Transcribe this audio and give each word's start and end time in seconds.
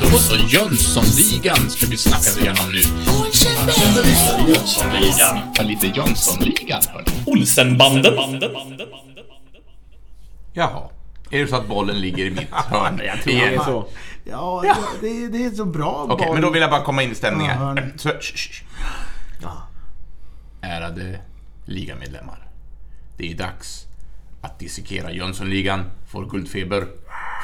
Då 0.00 0.18
så, 0.18 0.36
Jönssonligan 0.36 1.70
ska 1.70 1.86
vi 1.86 1.96
snacka 1.96 2.40
igenom 2.40 2.72
nu. 2.72 2.78
Jönssonligan. 4.48 5.38
Ja, 5.56 5.62
lite 5.62 5.86
Jönssonligan, 5.86 6.82
hörni. 6.92 7.06
Olsenbanden. 7.26 8.14
Jaha. 10.52 10.90
Är 11.30 11.40
det 11.40 11.46
så 11.46 11.56
att 11.56 11.68
bollen 11.68 12.00
ligger 12.00 12.24
i 12.24 12.30
mitt 12.30 12.50
hörn? 12.50 13.00
Jag 13.04 13.22
tror 13.22 13.34
det 13.34 13.54
är 13.54 13.58
så. 13.58 13.88
Ja, 14.24 14.76
det, 15.00 15.28
det 15.28 15.44
är 15.44 15.50
så 15.50 15.64
bra 15.64 16.06
Okej, 16.10 16.32
men 16.32 16.42
då 16.42 16.50
vill 16.50 16.62
jag 16.62 16.70
bara 16.70 16.84
komma 16.84 17.02
in 17.02 17.12
i 17.12 17.14
stämningen. 17.14 17.60
Ja, 17.60 17.66
här. 17.66 17.92
Så, 17.96 18.08
sh, 18.08 18.36
sh. 18.36 18.62
Ärade 20.62 21.20
ligamedlemmar. 21.64 22.48
Det 23.16 23.32
är 23.32 23.34
dags 23.34 23.86
att 24.44 24.58
dissekera 24.58 25.12
Jönssonligan 25.12 25.90
för 26.12 26.24
guldfeber 26.24 26.86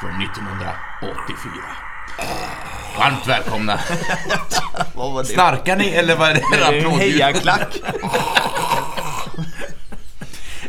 från 0.01 0.21
1984. 0.21 1.51
Varmt 2.97 3.27
välkomna. 3.27 3.79
Vad 4.95 5.13
var 5.13 5.23
det? 5.23 5.29
Snarkar 5.29 5.75
ni 5.75 5.89
eller 5.89 6.15
vad 6.15 6.29
är 6.29 6.33
det? 6.33 6.41
Det 6.51 6.79
är 6.79 6.85
en 6.85 6.91
hejaklack. 6.91 7.81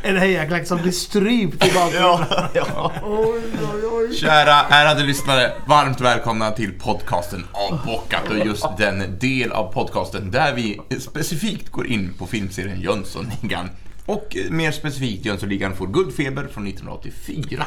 En 0.05 0.17
hejaklack 0.17 0.67
som 0.67 0.83
blir 0.83 0.93
strypt 0.93 1.67
i 1.67 1.73
bakgrunden. 1.75 2.27
ja, 2.31 2.49
ja. 2.55 2.93
Oj, 3.03 3.43
oj, 3.75 3.87
oj. 3.93 4.15
Kära 4.17 4.55
ärade 4.55 5.03
lyssnare, 5.03 5.53
varmt 5.67 6.01
välkomna 6.01 6.51
till 6.51 6.73
podcasten 6.79 7.47
Avbockat 7.53 8.31
och 8.31 8.47
just 8.47 8.67
den 8.79 9.19
del 9.19 9.53
av 9.53 9.73
podcasten 9.73 10.31
där 10.31 10.55
vi 10.55 10.81
specifikt 11.01 11.69
går 11.69 11.87
in 11.87 12.15
på 12.19 12.27
filmserien 12.27 12.81
Jönssonligan. 12.81 13.69
Och 14.07 14.37
mer 14.51 14.73
specifikt 14.73 15.25
Jönssonligan 15.25 15.77
får 15.77 15.87
guldfeber 15.87 16.47
från 16.47 16.67
1984. 16.67 17.65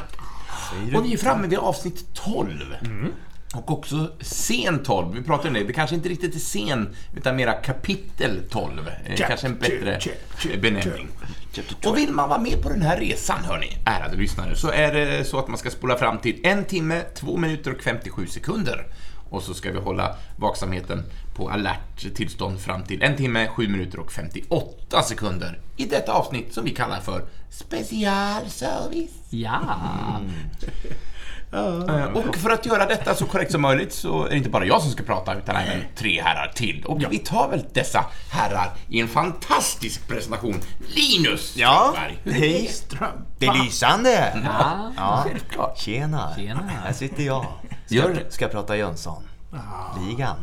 Och 0.95 1.05
vi 1.05 1.13
är 1.13 1.17
framme 1.17 1.47
vid 1.47 1.59
avsnitt 1.59 2.05
12. 2.13 2.75
Och 3.55 3.71
också 3.71 4.11
scen 4.21 4.83
12. 4.83 5.13
Vi 5.15 5.21
pratar 5.21 5.47
om 5.47 5.53
det. 5.53 5.63
Det 5.63 5.73
kanske 5.73 5.95
inte 5.95 6.09
riktigt 6.09 6.35
är 6.35 6.39
scen, 6.39 6.95
utan 7.15 7.35
mera 7.35 7.53
kapitel 7.53 8.41
12. 8.49 8.87
Eh, 9.05 9.15
Kanske 9.15 9.47
en 9.47 9.57
bättre 9.59 9.99
benämning. 10.61 11.07
Och 11.85 11.97
vill 11.97 12.11
man 12.11 12.29
vara 12.29 12.39
med 12.39 12.61
på 12.61 12.69
den 12.69 12.81
här 12.81 12.97
resan, 12.99 13.43
hörni, 13.43 13.77
ärade 13.85 14.17
lyssnare, 14.17 14.55
så 14.55 14.69
är 14.71 14.93
det 14.93 15.23
så 15.27 15.39
att 15.39 15.47
man 15.47 15.57
ska 15.57 15.69
spola 15.69 15.97
fram 15.97 16.17
till 16.17 16.39
en 16.43 16.65
timme, 16.65 17.01
två 17.15 17.37
minuter 17.37 17.73
och 17.75 17.81
57 17.81 18.27
sekunder. 18.27 18.85
Och 19.35 19.43
så 19.43 19.53
ska 19.53 19.71
vi 19.71 19.79
hålla 19.79 20.15
vaksamheten 20.37 21.03
på 21.35 21.49
alert 21.49 22.15
tillstånd 22.15 22.59
fram 22.59 22.83
till 22.83 23.01
en 23.01 23.15
timme, 23.17 23.47
sju 23.47 23.67
minuter 23.67 23.99
och 23.99 24.11
58 24.11 25.01
sekunder 25.03 25.59
i 25.77 25.85
detta 25.85 26.13
avsnitt 26.13 26.53
som 26.53 26.63
vi 26.65 26.71
kallar 26.71 26.99
för 26.99 27.21
specialservice. 27.49 29.11
Ja. 29.29 29.59
Eh, 31.53 32.03
Och 32.13 32.35
för 32.35 32.49
att 32.49 32.65
göra 32.65 32.85
detta 32.85 33.15
så 33.15 33.25
korrekt 33.25 33.51
som 33.51 33.61
möjligt 33.61 33.93
så 33.93 34.25
är 34.25 34.29
det 34.29 34.37
inte 34.37 34.49
bara 34.49 34.65
jag 34.65 34.81
som 34.81 34.91
ska 34.91 35.03
prata 35.03 35.35
utan 35.35 35.55
även 35.55 35.81
tre 35.95 36.21
herrar 36.21 36.51
till. 36.55 36.85
Och 36.85 37.01
vi 37.09 37.19
tar 37.19 37.49
väl 37.49 37.65
dessa 37.73 38.05
herrar 38.31 38.69
i 38.89 38.99
en 39.01 39.07
fantastisk 39.07 40.07
presentation. 40.07 40.55
Linus 40.95 41.55
Ja, 41.57 41.93
Strömberg, 41.95 42.39
hej. 42.39 42.67
Ström. 42.67 43.25
Det 43.39 43.45
är 43.45 43.63
lysande. 43.63 44.41
Ja. 44.45 44.91
Ja, 44.97 45.23
Självklart. 45.27 45.77
tjena. 45.77 46.35
Tjena. 46.37 46.61
Här 46.83 46.93
sitter 46.93 47.23
jag. 47.23 47.45
Ska, 47.85 47.95
Gör 47.95 48.23
ska 48.29 48.47
prata 48.47 48.77
Jönsson. 48.77 49.23
Ligan. 50.07 50.35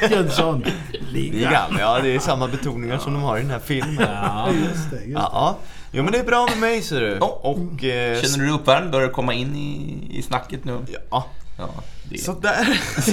Jönsson. 0.10 0.64
Liga. 1.12 1.34
Ligan, 1.34 1.76
ja 1.78 1.98
det 2.02 2.14
är 2.14 2.18
samma 2.18 2.48
betoningar 2.48 2.98
som 2.98 3.12
de 3.14 3.22
har 3.22 3.38
i 3.38 3.40
den 3.40 3.50
här 3.50 3.58
filmen. 3.58 3.96
Ja. 4.22 4.48
Just 4.52 4.90
det, 4.90 4.96
just 4.96 5.06
det. 5.06 5.10
Ja, 5.10 5.30
ja. 5.32 5.56
Jo 5.92 6.02
men 6.02 6.12
det 6.12 6.18
är 6.18 6.24
bra 6.24 6.46
med 6.50 6.58
mig 6.58 6.82
ser 6.82 7.00
du. 7.00 7.18
Och... 7.18 7.84
Eh, 7.84 8.20
Känner 8.22 8.38
du 8.38 8.44
dig 8.44 8.54
uppvärmd? 8.54 8.90
Börjar 8.90 9.06
du 9.08 9.12
komma 9.12 9.34
in 9.34 9.56
i, 9.56 10.06
i 10.18 10.22
snacket 10.22 10.64
nu? 10.64 10.78
Ja. 11.10 11.26
Ja, 11.58 11.68
det 12.10 12.16
är... 12.16 12.22
Sådär. 12.22 12.68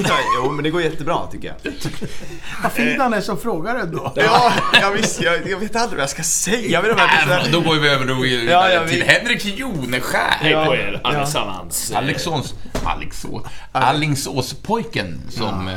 Ja, 0.10 0.18
jo 0.44 0.52
men 0.52 0.64
det 0.64 0.70
går 0.70 0.82
jättebra 0.82 1.28
tycker 1.32 1.48
jag. 1.48 1.74
Vad 2.64 2.72
fin 2.72 3.02
han 3.02 3.14
är 3.14 3.22
som 3.22 3.38
frågar 3.40 3.76
ändå. 3.76 4.14
Ja, 4.16 4.54
jag, 4.82 4.92
visst, 4.92 5.22
jag, 5.22 5.48
jag 5.50 5.58
vet 5.58 5.76
aldrig 5.76 5.98
vad 5.98 6.02
jag 6.04 6.10
ska 6.10 6.24
säga 6.24 6.82
vid 6.82 6.92
de 6.92 7.00
här 7.00 7.40
Äh, 7.46 7.52
då 7.52 7.62
går 7.62 7.76
vi 7.76 7.90
över 7.90 8.06
då 8.06 8.26
Ja, 8.26 8.70
jag 8.70 8.88
till 8.90 9.00
vet. 9.04 9.08
Henrik 9.18 9.46
Joneskär. 9.46 10.38
Hej 10.40 10.54
på 10.54 10.60
Ja. 10.60 10.76
er 10.76 11.02
allesammans. 11.04 11.92
Alingsås, 11.96 12.54
Alingsåspojken 13.72 15.22
som... 15.30 15.68
eh, 15.68 15.74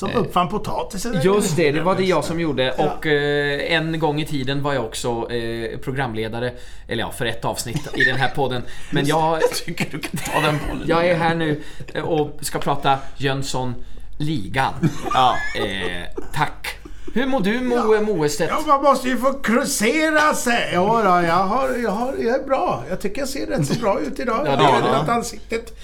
Som 0.00 0.10
uppfann 0.14 0.48
potatisen. 0.48 1.20
Just 1.22 1.56
det, 1.56 1.72
det 1.72 1.80
var 1.80 1.94
det 1.94 2.04
jag 2.04 2.24
som 2.24 2.40
gjorde 2.40 2.72
och 2.72 3.06
eh, 3.06 3.72
en 3.76 3.98
gång 3.98 4.20
i 4.20 4.26
tiden 4.26 4.62
var 4.62 4.74
jag 4.74 4.84
också 4.84 5.32
eh, 5.32 5.78
programledare, 5.78 6.52
eller 6.88 7.02
ja, 7.02 7.10
för 7.10 7.26
ett 7.26 7.44
avsnitt 7.44 7.88
i 7.94 8.04
den 8.04 8.16
här 8.16 8.28
podden. 8.28 8.62
Men 8.90 9.06
jag, 9.06 9.38
Jag 9.42 9.50
tycker 9.50 9.86
du 9.90 9.98
kan 9.98 10.20
ta 10.32 10.40
den 10.40 10.58
bollen. 10.68 10.84
jag 10.88 11.06
är 11.08 11.14
här 11.14 11.34
nu 11.34 11.62
eh, 11.94 12.02
och 12.02 12.38
ska 12.40 12.58
prata 12.58 12.98
Jönsson 13.16 13.74
Ligan. 14.18 14.72
Ja. 15.14 15.34
Eh, 15.56 16.22
tack. 16.34 16.76
Hur 17.14 17.26
mår 17.26 17.40
du 17.40 17.60
Moe 17.60 18.00
Moestedt? 18.00 18.50
Ja, 18.56 18.62
man 18.66 18.82
måste 18.82 19.08
ju 19.08 19.16
få 19.16 19.32
krusera 19.32 20.34
sig. 20.34 20.70
Ja, 20.72 21.02
då, 21.04 21.26
jag, 21.26 21.34
har, 21.34 21.70
jag, 21.82 21.90
har, 21.90 22.14
jag 22.18 22.40
är 22.40 22.46
bra. 22.46 22.84
Jag 22.88 23.00
tycker 23.00 23.20
jag 23.20 23.28
ser 23.28 23.46
rätt 23.46 23.66
så 23.66 23.80
bra 23.80 24.00
ut 24.00 24.20
idag. 24.20 24.40
Ja, 24.44 24.50
Jag 24.50 24.58
det 24.58 24.64
har 24.64 24.72
gör 24.72 24.82
du. 24.82 24.88
räddat 24.88 25.08
ansiktet. 25.08 25.78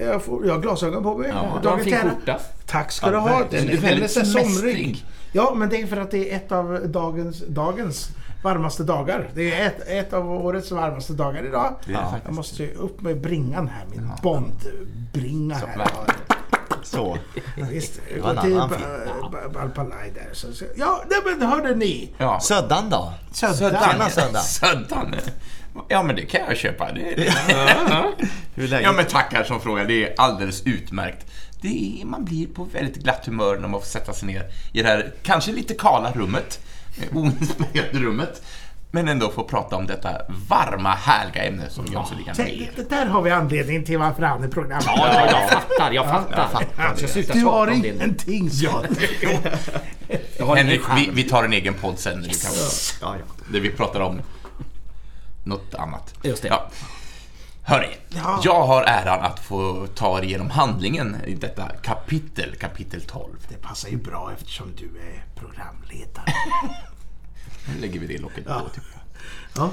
Jag, 0.00 0.22
får, 0.22 0.46
jag 0.46 0.54
har 0.54 0.60
glasögon 0.60 1.02
på 1.02 1.18
mig. 1.18 1.28
Ja, 1.34 1.58
du 1.62 1.68
har 1.68 1.78
en 1.78 1.84
fin 1.84 1.96
skjorta. 1.96 2.40
Tack 2.66 2.92
ska 2.92 3.06
Ja, 3.06 3.12
du 3.12 3.18
ha. 3.18 3.42
Den, 3.50 3.68
är 3.68 3.76
väldigt 3.76 4.10
somrig. 4.10 5.04
Ja, 5.32 5.52
men 5.56 5.68
det 5.68 5.82
är 5.82 5.86
för 5.86 5.96
att 5.96 6.10
det 6.10 6.32
är 6.32 6.36
ett 6.36 6.52
av 6.52 6.80
dagens, 6.84 7.42
dagens 7.48 8.08
varmaste 8.42 8.82
dagar. 8.82 9.30
Det 9.34 9.54
är 9.54 9.66
ett, 9.66 9.88
ett 9.88 10.12
av 10.12 10.32
årets 10.32 10.70
varmaste 10.70 11.12
dagar 11.12 11.46
idag. 11.46 11.74
Det 11.86 11.92
faktiskt 11.92 12.24
Jag 12.24 12.34
måste 12.34 12.62
ju 12.62 12.72
upp 12.74 13.00
med 13.00 13.20
bringan 13.20 13.68
här. 13.68 13.84
Min 13.90 14.10
Bondbringa 14.22 15.54
här. 15.54 15.86
Så. 16.82 17.18
Visst, 17.70 18.00
var 18.22 18.30
en 18.30 18.38
annan 18.38 18.70
film. 18.70 19.52
Balpalaj 19.52 20.12
där. 20.14 20.28
Så, 20.32 20.52
så, 20.52 20.64
ja, 20.76 21.04
nej, 21.10 21.18
men 21.38 21.48
hörde 21.48 21.74
ni. 21.74 22.10
Ja. 22.18 22.40
Söddan 22.40 22.90
då? 22.90 23.12
Söddan. 23.32 24.10
Söddan. 24.10 24.42
Söddan. 24.42 25.14
Ja, 25.88 26.02
men 26.02 26.16
det 26.16 26.22
kan 26.22 26.40
jag 26.48 26.56
köpa. 26.56 26.92
Det, 26.92 27.14
det. 27.16 27.34
Läget? 28.66 28.82
Ja, 28.82 28.92
men 28.92 29.04
tackar 29.04 29.44
som 29.44 29.60
frågar. 29.60 29.84
Det 29.84 30.04
är 30.04 30.14
alldeles 30.16 30.62
utmärkt. 30.66 31.26
Det 31.60 32.00
är, 32.00 32.04
man 32.04 32.24
blir 32.24 32.46
på 32.46 32.64
väldigt 32.64 32.96
glatt 32.96 33.26
humör 33.26 33.58
när 33.58 33.68
man 33.68 33.80
får 33.80 33.86
sätta 33.86 34.12
sig 34.12 34.28
ner 34.28 34.44
i 34.72 34.82
det 34.82 34.88
här 34.88 35.12
kanske 35.22 35.52
lite 35.52 35.74
kala 35.74 36.12
rummet, 36.12 36.60
eh, 37.00 37.16
oinspirerade 37.16 37.98
rummet, 37.98 38.42
men 38.90 39.08
ändå 39.08 39.30
få 39.30 39.44
prata 39.44 39.76
om 39.76 39.86
detta 39.86 40.10
varma, 40.48 40.94
härliga 40.94 41.44
ämne 41.44 41.70
som 41.70 41.86
Jönssonligan 41.86 42.40
är. 42.40 42.44
Tänk, 42.44 42.76
det 42.76 42.90
där 42.90 43.06
har 43.06 43.22
vi 43.22 43.30
anledning 43.30 43.84
till 43.84 43.98
varför 43.98 44.22
han 44.22 44.44
är 44.44 44.48
programmet. 44.48 44.86
Ja, 44.86 45.30
jag 45.30 45.50
fattar, 45.50 45.92
jag 45.92 46.08
fattar. 46.08 46.66
Jag 46.78 46.98
ska 46.98 47.08
sluta 47.08 47.32
Du 47.32 47.44
har 47.44 47.68
ingenting. 47.70 48.50
Jag 50.38 50.48
ingen 50.48 50.56
Henrik, 50.56 50.80
vi, 50.96 51.10
vi 51.12 51.22
tar 51.22 51.44
en 51.44 51.52
egen 51.52 51.74
podd 51.74 51.98
sen, 51.98 52.24
yes. 52.24 52.98
kan, 53.00 53.08
Ja, 53.08 53.16
ja. 53.18 53.44
där 53.52 53.60
vi 53.60 53.70
pratar 53.70 54.00
om 54.00 54.20
något 55.44 55.74
annat. 55.74 56.14
Just 56.22 56.42
det. 56.42 56.48
Ja. 56.48 56.70
Hörni, 57.64 57.88
Ja. 58.08 58.40
jag 58.44 58.66
har 58.66 58.82
äran 58.82 59.20
att 59.20 59.38
få 59.40 59.86
ta 59.94 60.18
er 60.18 60.22
igenom 60.22 60.50
handlingen 60.50 61.16
i 61.26 61.34
detta 61.34 61.68
kapitel, 61.68 62.54
kapitel 62.56 63.00
12. 63.02 63.36
Det 63.48 63.54
passar 63.62 63.88
ju 63.88 63.96
bra 63.96 64.30
eftersom 64.36 64.66
du 64.76 64.84
är 65.00 65.24
programledare. 65.40 66.24
Nu 67.74 67.80
lägger 67.80 68.00
vi 68.00 68.06
det 68.06 68.18
locket 68.18 68.44
på, 68.46 68.60
tycker 68.74 68.88
jag. 68.92 69.00
Ja. 69.64 69.70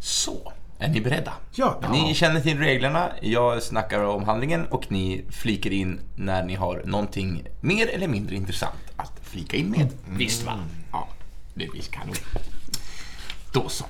Så, 0.00 0.52
är 0.78 0.88
ni 0.88 1.00
beredda? 1.00 1.32
Ja. 1.52 1.80
Ni 1.92 2.14
känner 2.14 2.40
till 2.40 2.58
reglerna, 2.58 3.10
jag 3.22 3.62
snackar 3.62 4.04
om 4.04 4.24
handlingen 4.24 4.66
och 4.66 4.92
ni 4.92 5.24
flikar 5.30 5.70
in 5.70 6.00
när 6.16 6.44
ni 6.44 6.54
har 6.54 6.82
någonting 6.84 7.46
mer 7.60 7.86
eller 7.88 8.08
mindre 8.08 8.34
intressant 8.36 8.74
att 8.96 9.12
flika 9.22 9.56
in 9.56 9.70
med. 9.70 9.88
Visst 10.08 10.42
va? 10.46 10.58
Ja, 10.92 11.08
det 11.54 11.68
visst 11.74 11.90
kanon. 11.90 12.14
Då 13.52 13.68
så. 13.68 13.84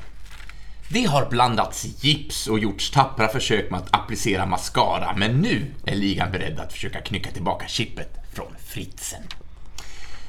Det 0.93 1.05
har 1.05 1.27
blandats 1.31 2.05
gips 2.05 2.47
och 2.47 2.59
gjorts 2.59 2.91
tappra 2.91 3.29
försök 3.29 3.71
med 3.71 3.81
att 3.81 3.97
applicera 3.97 4.47
mascara, 4.47 5.15
men 5.17 5.41
nu 5.41 5.75
är 5.85 5.95
ligan 5.95 6.33
beredd 6.33 6.61
att 6.61 6.73
försöka 6.73 7.01
knycka 7.01 7.31
tillbaka 7.31 7.69
chippet 7.69 8.19
från 8.33 8.53
Fritzen. 8.59 9.23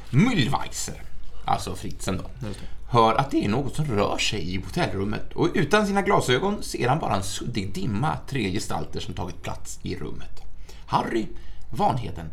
Müllweiser, 0.09 1.01
alltså 1.45 1.75
Fritzen 1.75 2.17
då, 2.17 2.47
hör 2.89 3.15
att 3.15 3.31
det 3.31 3.45
är 3.45 3.49
något 3.49 3.75
som 3.75 3.85
rör 3.85 4.17
sig 4.17 4.53
i 4.53 4.57
hotellrummet 4.57 5.33
och 5.33 5.49
utan 5.53 5.87
sina 5.87 6.01
glasögon 6.01 6.63
ser 6.63 6.89
han 6.89 6.99
bara 6.99 7.15
en 7.15 7.23
suddig 7.23 7.73
dimma, 7.73 8.17
tre 8.29 8.51
gestalter 8.51 8.99
som 8.99 9.13
tagit 9.13 9.41
plats 9.41 9.79
i 9.81 9.95
rummet. 9.95 10.41
Harry, 10.85 11.27
Vanheden 11.69 12.31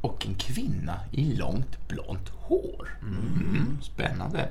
och 0.00 0.26
en 0.26 0.34
kvinna 0.34 0.94
i 1.12 1.24
långt 1.36 1.88
blont 1.88 2.28
hår. 2.34 2.98
Mm, 3.02 3.78
spännande. 3.82 4.48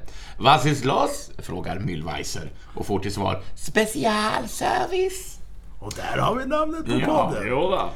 Los? 0.83 1.31
frågar 1.37 1.79
Müllweiser 1.79 2.49
och 2.75 2.85
får 2.85 2.99
till 2.99 3.13
svar 3.13 3.41
specialservice. 3.55 5.39
Och 5.79 5.93
där 5.95 6.17
har 6.17 6.35
vi 6.35 6.45
namnet 6.45 6.85
på 6.85 6.91
Ja. 6.91 7.05
podden. 7.27 7.43
Jo 7.49 7.69
då. 7.71 7.89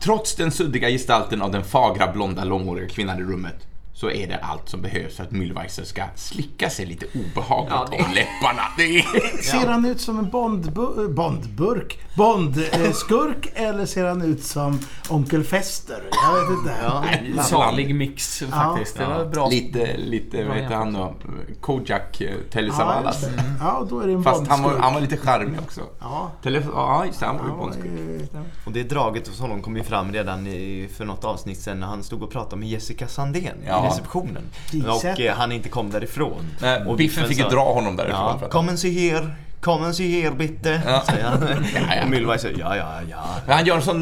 Trots 0.00 0.34
den 0.36 0.50
suddiga 0.50 0.88
gestalten 0.88 1.42
av 1.42 1.50
den 1.50 1.64
fagra 1.64 2.12
blonda 2.12 2.44
långhåriga 2.44 2.88
kvinnan 2.88 3.18
i 3.18 3.22
rummet 3.22 3.66
så 4.00 4.10
är 4.10 4.26
det 4.26 4.36
allt 4.42 4.68
som 4.68 4.82
behövs 4.82 5.16
för 5.16 5.22
att 5.24 5.30
Mühlweiser 5.30 5.84
ska 5.84 6.02
slicka 6.16 6.70
sig 6.70 6.86
lite 6.86 7.06
obehagligt 7.06 7.72
Ja, 7.74 7.86
det- 7.90 8.04
om 8.04 8.10
läpparna. 8.14 8.62
Det 8.76 8.82
är... 8.98 9.42
Ser 9.42 9.66
han 9.68 9.84
ut 9.84 10.00
som 10.00 10.18
en 10.18 10.30
bondbu- 10.30 11.14
bondburk? 11.14 11.98
Bondskurk? 12.16 13.48
eller 13.54 13.86
ser 13.86 14.04
han 14.04 14.22
ut 14.22 14.44
som 14.44 14.78
Onkel 15.08 15.44
Fester? 15.44 16.02
Jag 16.24 16.40
vet 16.40 16.58
inte. 16.58 16.74
Ja. 16.82 17.04
En 17.38 17.44
salig 17.44 17.94
mix 17.94 18.42
faktiskt. 18.50 18.96
Det 18.98 19.06
var 19.06 19.24
bra. 19.24 19.48
Lite, 19.48 19.96
lite, 19.96 20.44
vad 20.44 20.56
heter 20.56 20.74
han 20.74 20.92
då? 20.92 21.14
Kojak 21.60 22.20
eh, 22.20 22.30
Telly 22.50 22.70
Ja, 22.78 23.12
ja, 23.60 23.86
då 23.90 24.00
är 24.00 24.06
det 24.06 24.12
en 24.12 24.22
Fast 24.24 24.46
han 24.46 24.62
var, 24.62 24.78
han 24.78 24.94
var 24.94 25.00
lite 25.00 25.16
charmig 25.16 25.58
också. 25.60 25.80
Ja. 26.00 26.30
Tele, 26.42 26.62
ja, 26.74 27.06
just 27.06 27.20
det. 27.20 27.26
Han 27.26 27.36
var 27.36 27.44
ju 27.44 27.50
Ja, 27.50 27.56
bondskurk. 27.56 28.30
eh, 28.34 28.40
Och 28.66 28.72
det 28.72 28.82
draget 28.82 29.28
hos 29.28 29.40
honom 29.40 29.62
kom 29.62 29.76
ju 29.76 29.82
fram 29.82 30.12
redan 30.12 30.46
i, 30.46 30.88
för 30.96 31.04
något 31.04 31.24
avsnitt 31.24 31.60
sen 31.60 31.80
när 31.80 31.86
han 31.86 32.02
stod 32.02 32.22
och 32.22 32.30
pratade 32.30 32.56
med 32.56 32.68
Jessica 32.68 33.08
Sandén 33.08 33.56
Ja. 33.66 33.89
Receptionen. 33.90 34.42
Och 34.88 35.04
eh, 35.20 35.34
han 35.36 35.52
inte 35.52 35.68
kom 35.68 35.90
därifrån. 35.90 36.46
Nej, 36.60 36.82
och 36.86 36.96
Biffen 36.96 37.28
fick 37.28 37.38
ju 37.38 37.44
dra 37.44 37.72
honom 37.72 37.96
därifrån. 37.96 38.20
Ja, 38.20 38.38
för 38.38 38.46
att- 38.46 38.52
kom 38.52 38.68
and 38.68 38.78
see 38.78 39.10
here, 39.10 39.30
come 39.60 39.84
and 39.86 39.96
see 39.96 40.22
here 40.22 40.34
bitte, 40.34 40.82
Ja. 40.86 41.02
säger 41.06 41.24
han. 41.24 41.40
ja. 41.74 42.02
Och 42.04 42.08
Mühlweis 42.10 42.38
säger 42.38 42.58
ja, 42.58 42.76
ja, 42.76 42.88
ja. 43.10 43.24
Men 43.46 43.56
han 43.56 43.66
gör 43.66 43.76
en 43.76 43.82
sån 43.82 44.00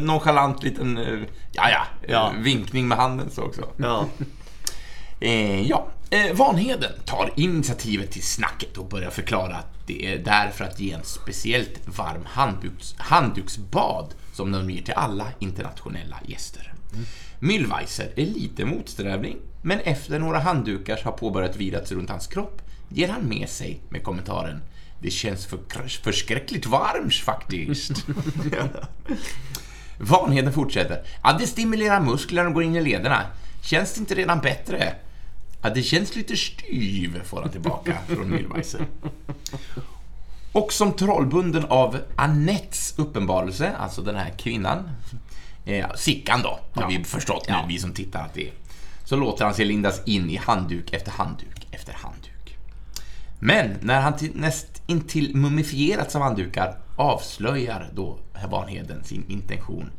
nonchalant 0.00 0.62
liten, 0.62 0.98
eh, 0.98 1.04
ja 1.52 1.70
ja, 1.70 1.82
Ja. 2.08 2.32
eh, 2.36 2.40
vinkning 2.42 2.88
med 2.88 2.98
handen 2.98 3.30
så 3.30 3.42
också. 3.42 3.62
ja. 3.76 4.04
Eh, 5.20 5.60
ja, 5.62 5.86
eh, 6.10 6.32
Vanheden 6.36 6.92
tar 7.04 7.30
initiativet 7.36 8.10
till 8.12 8.22
snacket 8.22 8.76
och 8.78 8.88
börjar 8.88 9.10
förklara 9.10 9.56
att 9.56 9.66
det 9.86 10.06
är 10.14 10.18
därför 10.18 10.64
att 10.64 10.80
ge 10.80 10.92
en 10.92 11.04
speciellt 11.04 11.80
varm 11.98 12.24
handduks, 12.26 12.94
handduksbad 12.98 14.14
som 14.32 14.52
de 14.52 14.70
ger 14.70 14.82
till 14.82 14.94
alla 14.94 15.24
internationella 15.38 16.16
gäster. 16.26 16.72
Mühlweiser 17.38 18.12
är 18.16 18.26
lite 18.26 18.64
motsträvlig, 18.64 19.36
men 19.62 19.80
efter 19.80 20.18
några 20.18 20.38
handdukar 20.38 21.00
har 21.04 21.12
påbörjat 21.12 21.56
virats 21.56 21.92
runt 21.92 22.10
hans 22.10 22.26
kropp 22.26 22.62
ger 22.88 23.08
han 23.08 23.28
med 23.28 23.48
sig 23.48 23.80
med 23.88 24.02
kommentaren 24.02 24.62
Det 25.00 25.10
känns 25.10 25.46
för, 25.46 25.58
förskräckligt 26.02 26.66
varmt 26.66 27.14
faktiskt. 27.14 27.92
Vanheden 29.98 30.52
fortsätter. 30.52 31.04
Ja, 31.22 31.36
det 31.40 31.46
stimulerar 31.46 32.00
musklerna 32.00 32.48
och 32.48 32.54
går 32.54 32.62
in 32.62 32.76
i 32.76 32.80
lederna. 32.80 33.22
Känns 33.62 33.94
det 33.94 34.00
inte 34.00 34.14
redan 34.14 34.40
bättre? 34.40 34.94
Ja, 35.62 35.70
det 35.70 35.82
känns 35.82 36.16
lite 36.16 36.36
styv, 36.36 37.22
får 37.24 37.40
han 37.40 37.50
tillbaka 37.50 37.98
från 38.06 38.34
Mühlweiser. 38.34 38.86
Och 40.52 40.72
som 40.72 40.92
trollbunden 40.92 41.64
av 41.64 41.98
Annettes 42.16 42.94
uppenbarelse, 42.96 43.72
alltså 43.78 44.02
den 44.02 44.16
här 44.16 44.30
kvinnan, 44.38 44.90
eh, 45.68 45.86
Sickan 45.96 46.42
då, 46.42 46.60
har 46.72 46.88
vi 46.88 47.04
förstått 47.04 47.48
nu, 47.48 47.54
vi 47.68 47.78
som 47.78 47.92
tittar 47.92 48.24
att 48.24 48.34
det 48.34 48.48
är, 48.48 48.52
så 49.04 49.16
låter 49.16 49.44
han 49.44 49.54
sig 49.54 49.64
lindas 49.64 50.00
in 50.06 50.30
i 50.30 50.36
handduk 50.36 50.92
efter 50.92 51.10
handduk 51.10 51.66
efter 51.70 51.92
handduk. 51.92 52.56
Men 53.38 53.76
när 53.80 54.00
han 54.00 54.16
till, 54.16 54.30
näst 54.34 54.82
intill 54.86 55.36
mumifierats 55.36 56.16
av 56.16 56.22
handdukar 56.22 56.78
avslöjar 56.96 57.90
då 57.94 58.18
Vanheden 58.50 59.04
sin 59.04 59.24
intention. 59.30 59.90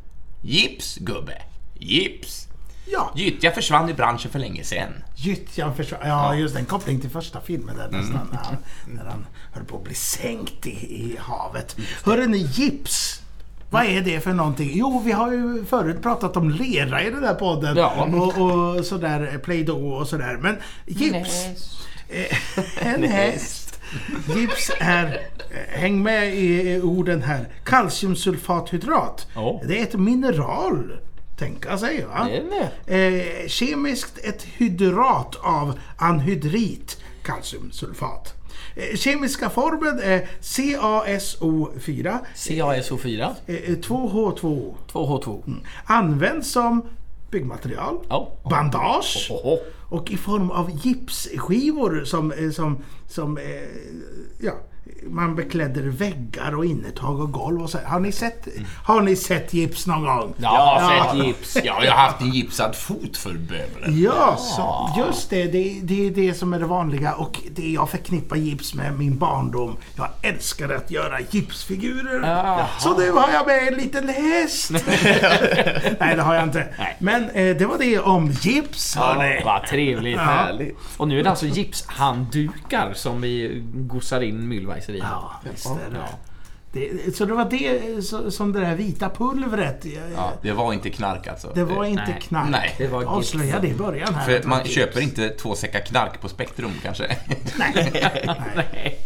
Gips, 0.42 0.96
gubbe! 0.96 1.42
Gips! 1.78 2.46
Ja, 2.86 3.12
Gyttja 3.16 3.50
försvann 3.50 3.88
i 3.88 3.94
branschen 3.94 4.30
för 4.30 4.38
länge 4.38 4.64
sedan. 4.64 4.92
Gyttjan 5.16 5.76
försvann. 5.76 6.00
Ja, 6.04 6.34
just 6.34 6.54
den 6.54 6.64
koppling 6.64 7.00
till 7.00 7.10
första 7.10 7.40
filmen 7.40 7.76
där 7.76 7.88
Mm. 7.88 8.00
nästan. 8.00 8.28
När 8.32 8.38
han, 8.38 8.56
när 8.86 9.04
han 9.04 9.26
höll 9.52 9.64
på 9.64 9.76
att 9.76 9.84
bli 9.84 9.94
sänkt 9.94 10.66
i, 10.66 10.70
i 10.70 11.16
havet. 11.20 11.76
Hörde 12.04 12.26
ni, 12.26 12.38
gips? 12.38 13.19
Vad 13.70 13.84
är 13.84 14.00
det 14.00 14.20
för 14.20 14.32
någonting? 14.32 14.70
Jo, 14.74 15.02
vi 15.04 15.12
har 15.12 15.32
ju 15.32 15.64
förut 15.64 16.02
pratat 16.02 16.36
om 16.36 16.50
lera 16.50 17.02
i 17.02 17.10
den 17.10 17.22
där 17.22 17.34
podden. 17.34 17.76
Ja. 17.76 18.04
Och, 18.04 18.38
och 18.38 18.84
sådär, 18.84 19.40
Play-Doh 19.44 20.00
och 20.00 20.08
sådär. 20.08 20.38
Men 20.42 20.56
gips... 20.86 21.46
Eh, 22.08 22.38
en 22.94 23.02
häst. 23.02 23.80
Gips 24.36 24.70
är, 24.78 25.06
eh, 25.50 25.80
häng 25.80 26.02
med 26.02 26.34
i 26.34 26.80
orden 26.82 27.22
här, 27.22 27.48
kalciumsulfathydrat. 27.64 29.26
Ja. 29.34 29.60
Det 29.68 29.78
är 29.78 29.82
ett 29.82 29.94
mineral, 29.94 30.92
tänka 31.38 31.78
sig. 31.78 32.04
Va? 32.04 32.28
Det 32.30 32.36
är 32.36 32.70
det. 32.86 33.42
Eh, 33.42 33.48
kemiskt 33.48 34.18
ett 34.18 34.42
hydrat 34.42 35.36
av 35.36 35.78
anhydrit, 35.96 37.00
kalciumsulfat. 37.22 38.39
Eh, 38.76 38.96
kemiska 38.96 39.50
formeln 39.50 40.00
är 40.02 40.28
CaSO4 40.40 42.18
CaSO4. 42.36 43.34
eh, 43.46 43.54
2H2. 43.78 44.74
2H2. 44.92 45.54
Används 45.84 46.52
som 46.52 46.82
byggmaterial, 47.30 47.98
Ja. 48.08 48.32
bandage 48.50 49.28
Oho. 49.30 49.58
och 49.88 50.10
i 50.10 50.16
form 50.16 50.50
av 50.50 50.70
gipsskivor 50.86 52.04
som, 52.04 52.32
eh, 52.32 52.50
som, 52.50 52.82
som 53.08 53.38
eh, 53.38 53.44
ja, 54.38 54.52
man 55.06 55.34
beklädder 55.36 55.82
väggar 55.82 56.54
och 56.56 56.64
innertag 56.64 57.20
och 57.20 57.32
golv 57.32 57.62
och 57.62 57.70
så. 57.70 57.78
Har 57.86 58.00
ni 58.00 58.12
sett, 58.12 58.48
har 58.84 59.00
ni 59.00 59.16
sett 59.16 59.52
gips 59.54 59.86
någon 59.86 60.04
gång? 60.04 60.34
Jag 60.36 60.48
har 60.48 60.80
Ja. 60.96 61.12
sett 61.14 61.26
gips. 61.26 61.56
Ja, 61.64 61.84
jag 61.84 61.92
har 61.92 61.98
haft 62.06 62.20
en 62.20 62.30
gipsad 62.30 62.76
fot 62.76 63.16
för 63.16 63.32
bövelen. 63.32 64.02
Ja, 64.02 64.36
så, 64.36 64.94
just 65.06 65.30
det, 65.30 65.44
det. 65.44 65.80
Det 65.82 66.06
är 66.06 66.10
det 66.10 66.34
som 66.34 66.52
är 66.52 66.58
det 66.58 66.66
vanliga 66.66 67.14
och 67.14 67.40
det 67.50 67.68
jag 67.70 67.90
förknippar 67.90 68.36
gips 68.36 68.74
med 68.74 68.98
min 68.98 69.18
barndom. 69.18 69.76
Jag 69.96 70.08
älskade 70.22 70.76
att 70.76 70.90
göra 70.90 71.20
gipsfigurer. 71.30 72.20
Jaha. 72.28 72.66
Så 72.78 72.98
nu 72.98 73.10
har 73.12 73.28
jag 73.32 73.46
med 73.46 73.68
en 73.68 73.74
liten 73.74 74.08
häst. 74.08 74.70
Nej, 76.00 76.16
det 76.16 76.22
har 76.22 76.34
jag 76.34 76.42
inte. 76.44 76.68
Nej. 76.78 76.96
Men 76.98 77.30
eh, 77.30 77.56
det 77.56 77.66
var 77.66 77.78
det 77.78 77.98
om 77.98 78.30
gips. 78.30 78.96
hörni. 78.96 79.42
Vad 79.44 79.66
trevligt. 79.66 80.16
Ja. 80.16 80.22
Härligt. 80.22 80.76
Och 80.96 81.08
nu 81.08 81.18
är 81.18 81.22
det 81.24 81.30
alltså 81.30 81.46
gipshanddukar 81.46 82.92
som 82.94 83.20
vi 83.20 83.62
gossar 83.74 84.20
in 84.20 84.52
Mühlweiser 84.52 84.69
i. 84.78 84.98
Ja, 84.98 85.32
visst 85.52 85.66
är 85.66 85.70
det. 85.70 85.96
Ja. 85.96 86.08
det. 86.72 87.16
Så 87.16 87.24
det 87.24 87.34
var 87.34 87.44
det 87.50 88.02
så- 88.04 88.30
som 88.30 88.52
det 88.52 88.60
där 88.60 88.74
vita 88.74 89.10
pulvret. 89.10 89.84
eh, 89.84 89.92
Ja, 90.16 90.32
det 90.42 90.52
var 90.52 90.72
inte 90.72 90.90
knark 90.90 91.26
alltså. 91.26 91.52
Det 91.54 91.64
var 91.64 91.84
inte 91.84 92.02
Nej. 92.06 92.20
knark. 92.22 92.50
Nej. 92.50 92.74
Det 92.78 92.86
var 92.88 93.00
gips. 93.00 93.10
Avslöja 93.12 93.58
det 93.60 93.68
i 93.68 93.74
början 93.74 94.14
här. 94.14 94.26
För 94.40 94.48
man 94.48 94.64
köper 94.64 95.00
inte 95.00 95.28
två 95.28 95.54
säckar 95.54 95.80
knark 95.80 96.20
på 96.20 96.28
Spektrum 96.28 96.72
kanske. 96.82 97.16
Nej. 97.58 97.90
Nej. 98.56 98.98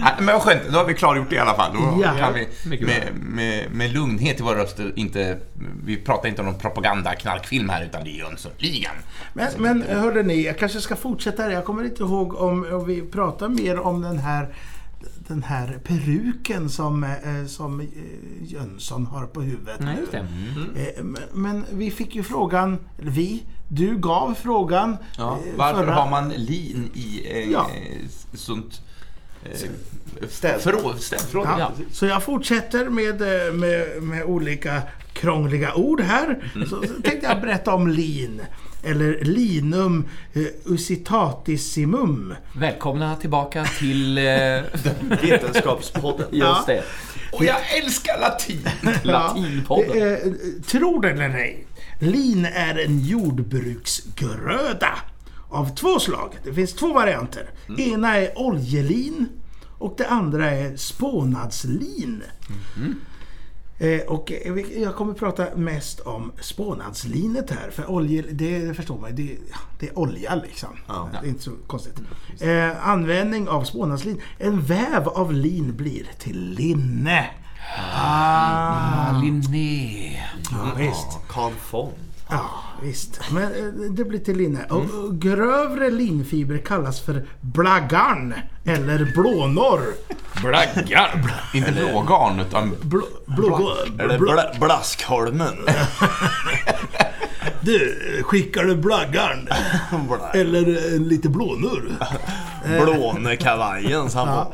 Nej, 0.00 0.12
men 0.18 0.26
vad 0.26 0.42
skönt, 0.42 0.60
då 0.70 0.78
har 0.78 0.84
vi 0.84 0.94
klargjort 0.94 1.30
det 1.30 1.36
i 1.36 1.38
alla 1.38 1.54
fall. 1.54 1.72
Då 1.74 2.02
Ja. 2.02 2.12
kan 2.18 2.34
vi 2.34 2.48
med, 2.86 3.02
med, 3.14 3.70
med 3.70 3.92
lugnhet 3.92 4.40
i 4.40 4.42
våra 4.42 4.58
röster 4.58 4.92
inte... 4.96 5.38
Vi 5.84 5.96
pratar 5.96 6.28
inte 6.28 6.42
om 6.42 6.46
någon 6.46 6.58
propaganda-knarkfilm 6.58 7.68
här 7.68 7.84
utan 7.84 8.04
det 8.04 8.10
är 8.10 8.18
Jönssonligan. 8.18 8.94
Men, 9.32 9.46
men 9.58 9.82
hörde 9.82 10.22
ni, 10.22 10.42
jag 10.44 10.58
kanske 10.58 10.80
ska 10.80 10.96
fortsätta 10.96 11.42
här. 11.42 11.50
Jag 11.50 11.64
kommer 11.64 11.84
inte 11.84 12.02
ihåg 12.02 12.34
om, 12.34 12.66
om 12.72 12.86
vi 12.86 13.02
pratar 13.02 13.48
mer 13.48 13.78
om 13.80 14.02
den 14.02 14.18
här 14.18 14.48
den 15.30 15.42
här 15.42 15.78
peruken 15.84 16.70
som, 16.70 17.04
eh, 17.04 17.46
som 17.46 17.80
eh, 17.80 17.86
Jönsson 18.42 19.06
har 19.06 19.26
på 19.26 19.40
huvudet 19.42 19.80
Nej, 19.80 19.96
det. 20.10 20.18
Eh, 20.96 21.04
men, 21.04 21.22
men 21.32 21.64
vi 21.72 21.90
fick 21.90 22.14
ju 22.14 22.22
frågan, 22.22 22.78
eller 22.98 23.10
vi, 23.10 23.42
du 23.68 23.98
gav 23.98 24.34
frågan. 24.34 24.96
Ja, 25.18 25.38
varför 25.56 25.80
förra- 25.84 25.94
har 25.94 26.10
man 26.10 26.28
lin 26.28 26.90
i 26.94 27.22
eh, 27.30 27.50
Ja. 27.50 27.70
sånt... 28.34 28.80
Eh, 29.44 29.50
Städ. 30.28 30.60
förråd, 30.60 31.00
städförråd? 31.00 31.46
Ja, 31.46 31.58
Ja. 31.58 31.72
Så 31.92 32.06
jag 32.06 32.22
fortsätter 32.22 32.88
med, 32.88 33.20
med, 33.54 34.02
med 34.02 34.24
olika 34.24 34.82
krångliga 35.12 35.74
ord 35.74 36.00
här. 36.00 36.50
Mm. 36.54 36.68
Så, 36.68 36.82
så 36.82 37.02
tänkte 37.02 37.26
jag 37.26 37.40
berätta 37.40 37.74
om 37.74 37.88
lin. 37.88 38.40
Eller 38.82 39.24
linum 39.24 40.04
eh, 40.32 40.42
usitatissimum. 40.64 42.34
Välkomna 42.52 43.16
tillbaka 43.16 43.64
till... 43.64 44.18
eh, 44.18 44.24
Vetenskapspodden. 45.22 46.26
Just 46.32 46.66
det. 46.66 46.82
Och 47.32 47.44
jag 47.44 47.76
älskar 47.76 48.20
latin! 48.20 48.68
Latinpodden. 49.02 49.90
Det 49.92 50.00
är, 50.00 50.26
eh, 50.26 50.32
tror 50.66 51.02
det 51.02 51.10
eller 51.10 51.28
ej, 51.28 51.66
lin 51.98 52.44
är 52.44 52.84
en 52.84 53.00
jordbruksgröda 53.00 54.98
av 55.48 55.74
två 55.76 55.98
slag. 55.98 56.38
Det 56.44 56.54
finns 56.54 56.74
två 56.74 56.92
varianter. 56.92 57.50
Ena 57.78 58.16
är 58.16 58.38
oljelin 58.38 59.28
och 59.78 59.94
det 59.98 60.06
andra 60.08 60.50
är 60.50 60.76
spånadslin. 60.76 62.22
Eh, 63.80 64.00
och 64.00 64.32
eh, 64.32 64.82
jag 64.82 64.96
kommer 64.96 65.14
prata 65.14 65.46
mest 65.56 66.00
om 66.00 66.32
spånadslinet 66.40 67.50
här. 67.50 67.70
För 67.70 67.90
olje, 67.90 68.22
det 68.22 68.76
förstår 68.76 68.98
man 69.00 69.16
det, 69.16 69.36
det 69.78 69.88
är 69.88 69.98
olja 69.98 70.34
liksom. 70.34 70.68
Det 71.12 71.26
är 71.26 71.28
inte 71.28 71.42
så 71.42 71.50
konstigt. 71.66 72.00
Eh, 72.40 72.88
användning 72.88 73.48
av 73.48 73.64
spånadslin. 73.64 74.20
En 74.38 74.60
väv 74.60 75.08
av 75.08 75.32
lin 75.32 75.76
blir 75.76 76.06
till 76.18 76.50
linne. 76.50 77.30
Ah, 77.94 79.20
Linné. 79.20 80.16
ja, 80.50 80.72
visst. 80.76 81.18
Carl 81.28 81.52
von. 81.70 81.92
Ja, 82.30 82.50
visst. 82.82 83.20
Men 83.32 83.42
eh, 83.42 83.90
det 83.90 84.04
blir 84.04 84.18
till 84.18 84.36
linne. 84.36 84.64
Och 84.64 85.20
grövre 85.20 85.90
linfiber 85.90 86.58
kallas 86.58 87.00
för 87.00 87.26
blagarn 87.40 88.34
eller 88.64 89.12
blånorr. 89.14 89.94
Blaggar! 90.42 91.34
Inte 91.54 91.72
blågarn, 91.72 92.40
utan... 92.40 92.76
Blå, 92.82 93.02
blå, 93.26 93.76
Eller 93.98 94.18
blå, 94.18 94.32
bla, 94.32 94.50
Blaskholmen. 94.60 95.56
Du, 97.60 97.96
skickar 98.22 98.64
du 98.64 98.76
blaggarn? 98.76 99.48
Eller 100.34 100.94
en 100.96 101.08
lite 101.08 101.28
blånur? 101.28 101.92
Blånekavajen 102.64 104.10
sa 104.10 104.26
han. 104.26 104.46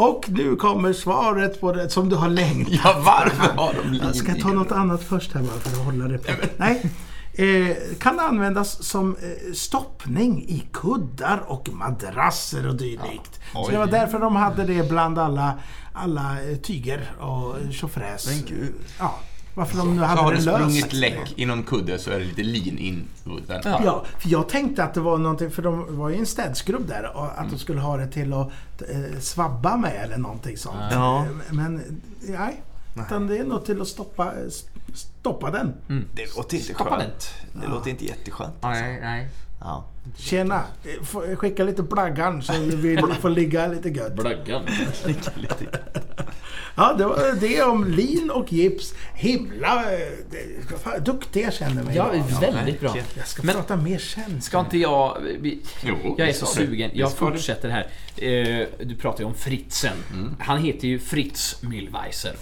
Och 0.00 0.24
nu 0.28 0.56
kommer 0.56 0.92
svaret 0.92 1.60
på 1.60 1.72
det 1.72 1.90
som 1.90 2.08
du 2.08 2.16
har 2.16 2.28
längtat. 2.28 2.80
Ja, 2.84 3.02
varför 3.04 3.56
har 3.56 3.74
de 3.74 3.92
lin 3.92 4.02
Jag 4.04 4.16
ska 4.16 4.34
ta 4.34 4.48
något 4.48 4.72
annat 4.72 5.02
först 5.02 5.32
här 5.32 5.42
bara 5.42 5.58
för 5.58 5.80
att 5.80 5.84
hålla 5.84 6.08
det 6.08 6.18
på. 6.18 6.32
Nej. 6.56 6.90
Eh, 7.32 7.76
kan 7.98 8.20
användas 8.20 8.84
som 8.84 9.16
eh, 9.16 9.52
stoppning 9.52 10.42
i 10.42 10.68
kuddar 10.72 11.42
och 11.46 11.68
madrasser 11.72 12.68
och 12.68 12.74
dylikt. 12.74 13.40
Så 13.52 13.70
det 13.70 13.78
var 13.78 13.86
därför 13.86 14.18
de 14.18 14.36
hade 14.36 14.64
det 14.64 14.88
bland 14.88 15.18
alla, 15.18 15.54
alla 15.92 16.42
eh, 16.42 16.56
tyger 16.56 17.12
och 17.18 17.56
tjofräs. 17.72 18.28
Ja, 18.98 19.18
varför 19.54 19.76
de 19.76 19.94
nu 19.96 20.00
Så 20.00 20.06
hade 20.06 20.20
har 20.22 20.32
det 20.34 20.40
sprungit 20.42 20.92
läck 20.92 21.32
i 21.36 21.46
någon 21.46 21.62
kudde 21.62 21.98
så 21.98 22.10
är 22.10 22.18
det 22.18 22.24
lite 22.24 22.42
lin 22.42 22.78
in. 22.78 23.04
Ja. 23.48 23.80
Ja, 23.84 24.04
för 24.18 24.28
jag 24.28 24.48
tänkte 24.48 24.84
att 24.84 24.94
det 24.94 25.00
var 25.00 25.18
någonting, 25.18 25.50
för 25.50 25.62
de 25.62 25.98
var 25.98 26.08
ju 26.08 26.16
en 26.16 26.26
städskrubb 26.26 26.88
där, 26.88 27.16
och 27.16 27.24
att 27.24 27.38
Mm. 27.38 27.50
de 27.50 27.58
skulle 27.58 27.80
ha 27.80 27.96
det 27.96 28.06
till 28.06 28.32
att 28.32 28.48
eh, 28.88 29.18
svabba 29.20 29.76
med 29.76 30.00
eller 30.04 30.16
någonting 30.18 30.56
sånt. 30.56 30.76
Ja. 30.90 31.26
Men 31.50 32.02
nej, 32.22 32.62
utan 32.96 33.26
det 33.26 33.38
är 33.38 33.44
nog 33.44 33.64
till 33.64 33.80
att 33.80 33.88
stoppa, 33.88 34.32
stoppa 34.94 35.50
den. 35.50 35.74
Det 36.14 36.36
låter 36.36 36.56
inte 36.56 36.74
Stoppa 36.74 36.90
den. 36.90 37.00
skönt. 37.00 37.30
Det 37.52 37.66
låter 37.68 37.90
inte 37.90 38.04
jätteskönt. 38.04 38.54
Nej, 38.62 38.98
nej. 39.00 39.28
Ja. 39.60 39.84
Tjena, 40.16 40.62
skicka 41.36 41.64
lite 41.64 41.82
blaggan 41.82 42.42
så 42.42 42.52
vi 42.52 42.76
vill 42.76 43.14
få 43.20 43.28
ligga 43.28 43.66
lite 43.66 43.88
gött. 43.88 44.14
Blaggan. 44.14 44.62
Ja, 46.76 46.94
det 46.98 47.04
var 47.04 47.40
det 47.40 47.62
om 47.62 47.84
lin 47.84 48.30
och 48.30 48.52
gips. 48.52 48.94
Himla 49.14 49.92
eh, 49.94 49.98
fan, 50.82 51.04
duktig 51.04 51.44
jag 51.44 51.52
känner 51.52 51.82
mig 51.82 51.96
Ja, 51.96 52.10
väldigt 52.40 52.80
bra. 52.80 52.96
Jag 53.16 53.26
ska 53.28 53.42
Men- 53.42 53.54
prata 53.54 53.76
mer 53.76 53.98
sen. 53.98 54.40
Ska 54.42 54.60
inte 54.60 54.78
jag... 54.78 55.16
Vi, 55.40 55.62
Jo, 55.84 56.14
jag 56.18 56.28
är 56.28 56.32
så 56.32 56.46
sugen. 56.46 56.90
Jag 56.94 57.12
fortsätter 57.12 57.68
här. 57.68 57.86
Eh, 58.16 58.66
du 58.86 58.94
pratar 58.96 59.20
ju 59.20 59.24
om 59.26 59.34
Fritzen. 59.34 59.92
Mm. 60.12 60.36
Han 60.38 60.58
heter 60.62 60.88
ju 60.88 60.98
Fritz 60.98 61.56
Mühlweiser. 61.62 62.32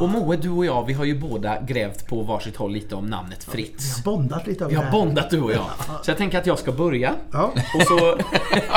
Och 0.00 0.08
Moe, 0.08 0.36
du 0.36 0.48
och 0.50 0.66
jag, 0.66 0.86
vi 0.86 0.92
har 0.92 1.04
ju 1.04 1.18
båda 1.18 1.60
grävt 1.62 2.06
på 2.06 2.22
varsitt 2.22 2.56
håll 2.56 2.72
lite 2.72 2.94
om 2.94 3.06
namnet 3.06 3.44
Fritz. 3.44 3.84
Jag 4.04 4.12
har 4.12 4.16
bondat 4.18 4.46
lite 4.46 4.64
över 4.64 4.68
Vi 4.70 4.74
det 4.74 4.80
har 4.80 4.84
här. 4.84 4.92
bondat 4.92 5.30
du 5.30 5.40
och 5.40 5.52
jag. 5.52 5.66
Så 6.02 6.10
jag 6.10 6.16
tänker 6.18 6.38
att 6.38 6.46
jag 6.46 6.58
ska 6.58 6.72
börja. 6.72 7.14
Ja. 7.32 7.52
Och 7.74 7.82
så 7.82 8.18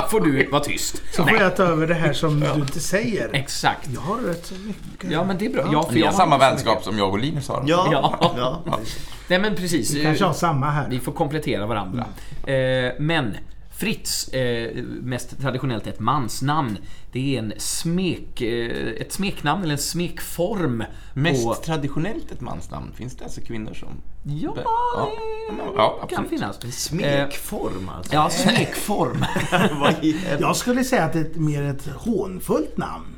får 0.10 0.20
du 0.20 0.50
vara 0.50 0.64
tyst. 0.64 1.02
Så 1.14 1.24
får 1.24 1.38
jag 1.38 1.56
ta 1.56 1.64
över 1.64 1.88
det 1.88 1.94
här 1.94 2.14
som 2.14 2.40
du 2.40 2.62
inte 2.62 2.80
säger. 2.80 3.30
Exakt. 3.34 3.90
Jag 3.94 4.02
har 4.02 4.18
rätt 4.18 4.46
så 4.46 4.56
mycket. 4.56 5.12
Ja, 5.12 5.24
men 5.24 5.38
det 5.38 5.46
är 5.46 5.50
bra. 5.50 5.70
Ja, 5.72 5.84
för 5.84 5.94
Ni 5.94 6.00
jag 6.00 6.08
har 6.08 6.14
samma 6.14 6.38
vänskap 6.38 6.84
som 6.84 6.98
jag 6.98 7.10
och 7.10 7.20
Linus 7.20 7.50
har. 7.50 7.64
Ja. 7.68 7.88
Ja. 7.92 8.34
ja. 8.66 8.80
Nej 9.28 9.40
men 9.40 9.56
precis. 9.56 9.94
Vi 9.96 10.04
kanske 10.04 10.26
har 10.26 10.34
samma 10.34 10.70
här. 10.70 10.90
Vi 10.90 11.00
får 11.00 11.12
komplettera 11.12 11.66
varandra. 11.66 12.06
Eh, 12.48 12.92
men 13.00 13.38
Fritz, 13.82 14.28
eh, 14.28 14.84
mest 14.84 15.42
traditionellt 15.42 15.88
ett 15.88 16.00
mansnamn. 16.00 16.78
Det 17.12 17.36
är 17.36 17.40
en 17.40 17.54
smek, 17.58 18.42
eh, 18.42 19.02
ett 19.02 19.12
smeknamn 19.12 19.64
eller 19.64 19.72
en 19.72 19.78
smekform. 19.78 20.84
Mest 21.14 21.46
på, 21.46 21.56
traditionellt 21.56 22.32
ett 22.32 22.42
mansnamn. 22.42 22.92
Finns 22.96 23.16
det 23.16 23.24
alltså 23.24 23.42
kvinnor 23.42 23.74
som... 23.74 23.90
ja, 24.24 24.54
Ja, 24.58 25.10
det 25.50 25.56
ja, 25.76 26.08
kan 26.10 26.20
absolut. 26.24 26.30
finnas. 26.30 26.76
Smekform 26.76 27.90
alltså. 27.90 28.14
Ja, 28.14 28.30
smekform. 28.30 29.26
Jag 30.40 30.56
skulle 30.56 30.84
säga 30.84 31.04
att 31.04 31.14
det 31.14 31.36
är 31.36 31.40
mer 31.40 31.64
ett 31.64 31.88
hånfullt 31.88 32.78
namn. 32.78 33.16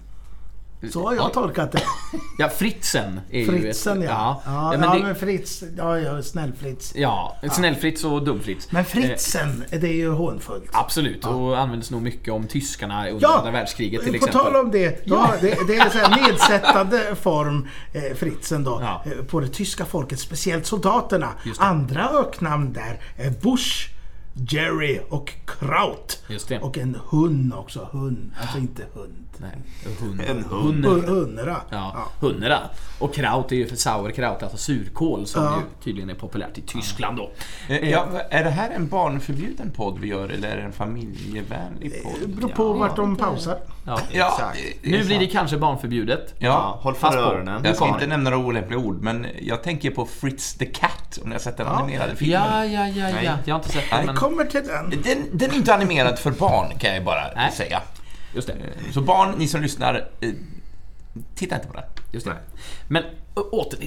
Så 0.91 1.03
har 1.07 1.15
jag 1.15 1.33
tolkat 1.33 1.71
det. 1.71 1.81
Ja, 2.37 2.49
Fritzen 2.49 3.19
är 3.31 3.39
ju 3.39 3.45
Fritzen 3.45 4.01
ett... 4.01 4.09
ja. 4.09 4.41
Ja, 4.45 4.51
ja, 4.51 4.73
ja, 4.73 4.79
men 4.79 4.99
men, 5.01 5.07
det, 5.09 5.15
Fritz. 5.15 5.63
Ja, 5.77 5.99
ja, 5.99 6.21
snäll-Fritz. 6.21 6.93
ja 6.95 7.37
snäll-Fritz 7.51 8.03
och 8.03 8.23
dum-Fritz. 8.23 8.67
Men 8.71 8.79
Eh, 8.79 8.85
Fritzen, 8.85 9.63
det 9.69 9.87
är 9.87 9.93
ju 9.93 10.09
hånfullt. 10.11 10.69
Absolut, 10.71 11.25
och 11.25 11.59
användes 11.59 11.91
nog 11.91 12.01
mycket 12.01 12.33
om 12.33 12.47
tyskarna 12.47 13.09
under 13.09 13.27
andra 13.27 13.51
världskriget 13.51 14.01
till 14.03 14.11
på 14.11 14.15
exempel. 14.15 14.41
tal 14.41 14.55
om 14.55 14.71
det. 14.71 15.01
Ja. 15.05 15.33
det, 15.41 15.57
det 15.67 15.75
är 15.75 16.05
en 16.05 16.21
nedsättande 16.27 17.15
form, 17.15 17.67
eh, 17.93 18.15
Fritzen 18.15 18.63
då, 18.63 18.79
Ja. 18.81 19.03
eh, 19.05 19.25
på 19.25 19.39
det 19.39 19.47
tyska 19.47 19.85
folket, 19.85 20.19
speciellt 20.19 20.65
soldaterna. 20.65 21.29
Andra 21.57 22.09
öknamn 22.09 22.73
där 22.73 22.99
är 23.17 23.29
Bush, 23.29 23.89
Jerry 24.49 24.99
och 25.09 25.33
Kraut. 25.45 26.23
Och 26.61 26.77
en 26.77 26.97
hund 27.09 27.53
också. 27.53 27.89
Hund, 27.91 28.31
alltså 28.41 28.57
inte 28.57 28.83
hund. 28.93 29.22
Nej, 29.37 29.51
hund. 29.99 30.21
En 30.29 30.43
hund. 30.43 30.85
Hun- 30.85 31.07
Hundra. 31.07 31.57
Ja, 31.69 32.07
hundra. 32.19 32.59
Och 32.99 33.13
kraut 33.15 33.51
är 33.51 33.55
ju 33.55 33.67
för 33.67 33.75
sauerkraut, 33.75 34.43
alltså 34.43 34.57
surkål, 34.57 35.25
som 35.27 35.43
Ja. 35.43 35.55
ju 35.57 35.83
tydligen 35.83 36.09
är 36.09 36.13
populärt 36.13 36.57
i 36.57 36.61
Tyskland 36.61 37.17
då. 37.17 37.31
Eh, 37.69 37.89
Ja, 37.89 38.05
är 38.29 38.43
det 38.43 38.49
här 38.49 38.69
en 38.69 38.87
barnförbjuden 38.87 39.71
podd 39.71 39.99
vi 39.99 40.07
gör 40.07 40.29
eller 40.29 40.49
är 40.51 40.55
det 40.57 40.61
en 40.61 40.71
familjevänlig 40.71 41.91
Det 41.91 42.03
podd? 42.03 42.29
beror 42.35 42.49
på 42.49 42.73
vart 42.73 42.95
de 42.95 43.15
pausar. 43.15 43.57
Ja. 43.85 43.99
Ja, 44.11 44.27
Exakt. 44.27 44.57
det 44.81 44.87
är 44.89 44.91
Nu 44.99 45.05
blir 45.05 45.19
det 45.19 45.27
kanske 45.27 45.57
barnförbjudet. 45.57 46.33
Ja, 46.37 46.47
Ja, 46.47 46.79
håll 46.81 46.95
fast 46.95 47.13
för 47.15 47.23
på. 47.23 47.29
öronen. 47.29 47.61
jag 47.65 47.75
ska 47.75 47.87
inte 47.87 48.07
nämna 48.07 48.29
några 48.29 48.45
olämpliga 48.45 48.79
ord, 48.79 49.01
men 49.01 49.27
jag 49.41 49.63
tänker 49.63 49.91
på 49.91 50.05
Fritz 50.05 50.53
the 50.53 50.65
Cat, 50.65 51.19
om 51.23 51.29
ni 51.29 51.35
har 51.35 51.39
sett 51.39 51.57
den 51.57 51.67
animerade 51.67 52.15
filmen. 52.15 52.41
Ja, 52.43 52.65
ja, 52.65 52.87
ja, 52.87 53.09
ja. 53.23 53.31
Jag 53.45 53.53
har 53.55 53.59
inte 53.59 53.71
sett 53.73 53.89
den, 53.91 54.05
men... 54.05 54.15
Kommer 54.15 54.45
till 54.45 54.67
den. 54.67 54.89
Den, 54.89 55.17
den 55.37 55.49
är 55.51 55.55
inte 55.55 55.73
animerad 55.73 56.19
för 56.19 56.31
barn, 56.31 56.77
kan 56.79 56.93
jag 56.95 57.03
bara 57.03 57.33
Nej. 57.35 57.51
säga. 57.51 57.81
Just 58.35 58.47
det. 58.47 58.55
Så 58.93 59.01
barn, 59.01 59.35
ni 59.37 59.47
som 59.47 59.61
lyssnar, 59.61 60.07
eh, 60.21 60.29
titta 61.35 61.55
inte 61.55 61.67
på 61.67 61.73
den. 61.73 61.83
Just 62.11 62.25
det. 62.25 62.35
Men 62.87 63.03
åter 63.51 63.77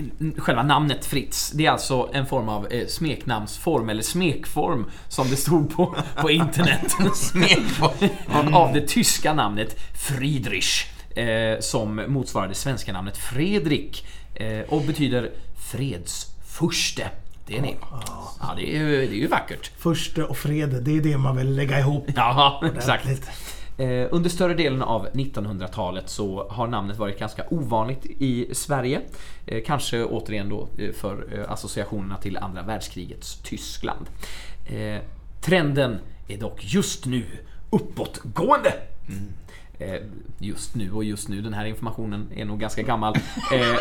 själva 0.41 0.63
namnet 0.63 1.05
Fritz. 1.05 1.51
Det 1.51 1.67
är 1.67 1.71
alltså 1.71 2.11
en 2.13 2.27
form 2.27 2.49
av 2.49 2.67
eh, 2.73 2.87
smeknamnsform, 2.87 3.89
eller 3.89 4.03
smekform, 4.03 4.91
som 5.09 5.31
det 5.31 5.37
stod 5.37 5.75
på, 5.77 5.97
på 6.17 6.31
internet. 6.31 6.93
Smekform. 7.17 8.55
av 8.55 8.73
det 8.73 8.89
tyska 8.89 9.33
namnet 9.35 9.77
Friedrich. 9.95 10.85
Eh, 11.17 11.61
som 11.61 12.05
motsvarar 12.09 12.49
det 12.49 12.55
svenska 12.55 12.93
namnet 12.93 13.17
Fredrik. 13.17 14.07
Eh, 14.35 14.61
och 14.61 14.83
betyder 14.83 15.31
fredsfurste. 15.71 17.11
Det 17.47 17.57
är 17.59 17.63
ni. 17.63 17.77
Ja, 18.41 18.55
det 18.57 18.77
är, 18.77 18.79
ju- 18.79 19.07
det 19.07 19.13
är 19.17 19.21
ju 19.21 19.27
vackert. 19.27 19.71
Förste 19.79 20.25
och 20.25 20.37
fred, 20.37 20.83
det 20.83 20.97
är 20.97 21.01
det 21.01 21.17
man 21.19 21.37
vill 21.37 21.55
lägga 21.57 21.79
ihop. 21.79 22.07
Ja, 22.17 22.63
exakt. 22.77 23.07
Eh, 23.79 24.07
under 24.11 24.31
större 24.31 24.55
delen 24.55 24.83
av 24.83 25.09
1900-talet 25.09 26.09
så 26.09 26.49
har 26.51 26.67
namnet 26.67 26.97
varit 26.97 27.19
ganska 27.19 27.45
ovanligt 27.51 28.07
i 28.07 28.55
Sverige. 28.55 29.01
Eh, 29.47 29.63
kanske 29.67 30.05
återigen 30.05 30.49
då 30.49 30.69
eh, 30.79 30.93
för 30.93 31.47
associationerna 31.49 32.17
till 32.17 32.37
andra 32.37 32.63
världskrigets 32.63 33.39
Tyskland. 33.43 34.07
Trenden 35.41 35.99
är 36.29 36.39
dock 36.39 36.65
just 36.65 37.07
nu 37.07 37.25
uppåtgående. 37.71 38.73
Mm 39.09 39.33
just 40.39 40.75
nu 40.75 40.93
och 40.93 41.05
just 41.05 41.29
nu, 41.29 41.41
den 41.43 41.55
här 41.55 41.65
informationen 41.65 42.29
är 42.37 42.45
nog 42.45 42.61
ganska 42.61 42.83
gammal. 42.83 43.17
Eh, 43.53 43.77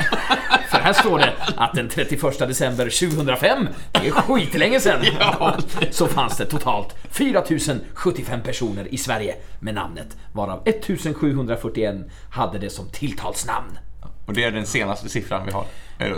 för 0.70 0.78
här 0.78 0.94
står 0.94 1.20
det 1.20 1.34
att 1.58 1.74
den 1.74 1.90
31 1.90 2.40
december 2.40 3.10
2005, 3.10 3.68
det 3.92 4.08
är 4.08 4.12
skitlänge 4.12 4.80
sedan, 4.80 5.06
så 5.92 6.08
fanns 6.08 6.38
det 6.38 6.46
totalt 6.46 6.96
4075 7.10 8.42
personer 8.42 8.94
i 8.94 8.98
Sverige 8.98 9.36
med 9.60 9.74
namnet, 9.74 10.18
varav 10.34 10.62
1741 10.66 11.96
hade 12.30 12.60
det 12.60 12.70
som 12.70 12.90
tilltalsnamn. 12.90 13.78
Och 14.26 14.34
det 14.34 14.44
är 14.44 14.52
den 14.52 14.66
senaste 14.66 15.10
siffran 15.10 15.46
vi 15.46 15.52
har. 15.52 15.66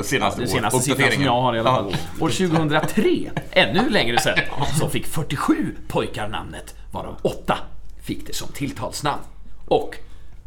Senaste, 0.04 0.42
Den 0.42 0.50
år- 0.50 0.54
senaste 0.54 0.80
siffran 0.80 1.12
som 1.12 1.24
jag 1.24 1.42
har 1.42 1.56
i 1.56 1.60
alla 1.60 1.70
fall. 1.70 1.92
Ja. 2.20 2.26
År 2.26 2.30
2003, 2.30 3.32
ännu 3.52 3.90
längre 3.90 4.20
sedan, 4.20 4.38
så 4.80 4.90
fick 4.90 5.08
47 5.08 5.76
pojkar 5.88 6.28
namnet, 6.28 6.76
varav 6.92 7.18
8 7.22 7.58
fick 8.02 8.28
det 8.28 8.34
som 8.36 8.48
tilltalsnamn. 8.48 9.22
Och 9.68 9.96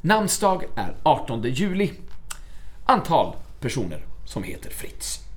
namnsdag 0.01 0.65
är 0.75 0.95
18 1.03 1.43
juli. 1.43 1.93
Antal 2.85 3.37
personer 3.61 4.05
som 4.25 4.43
heter 4.43 4.71
Fritz. 4.71 5.30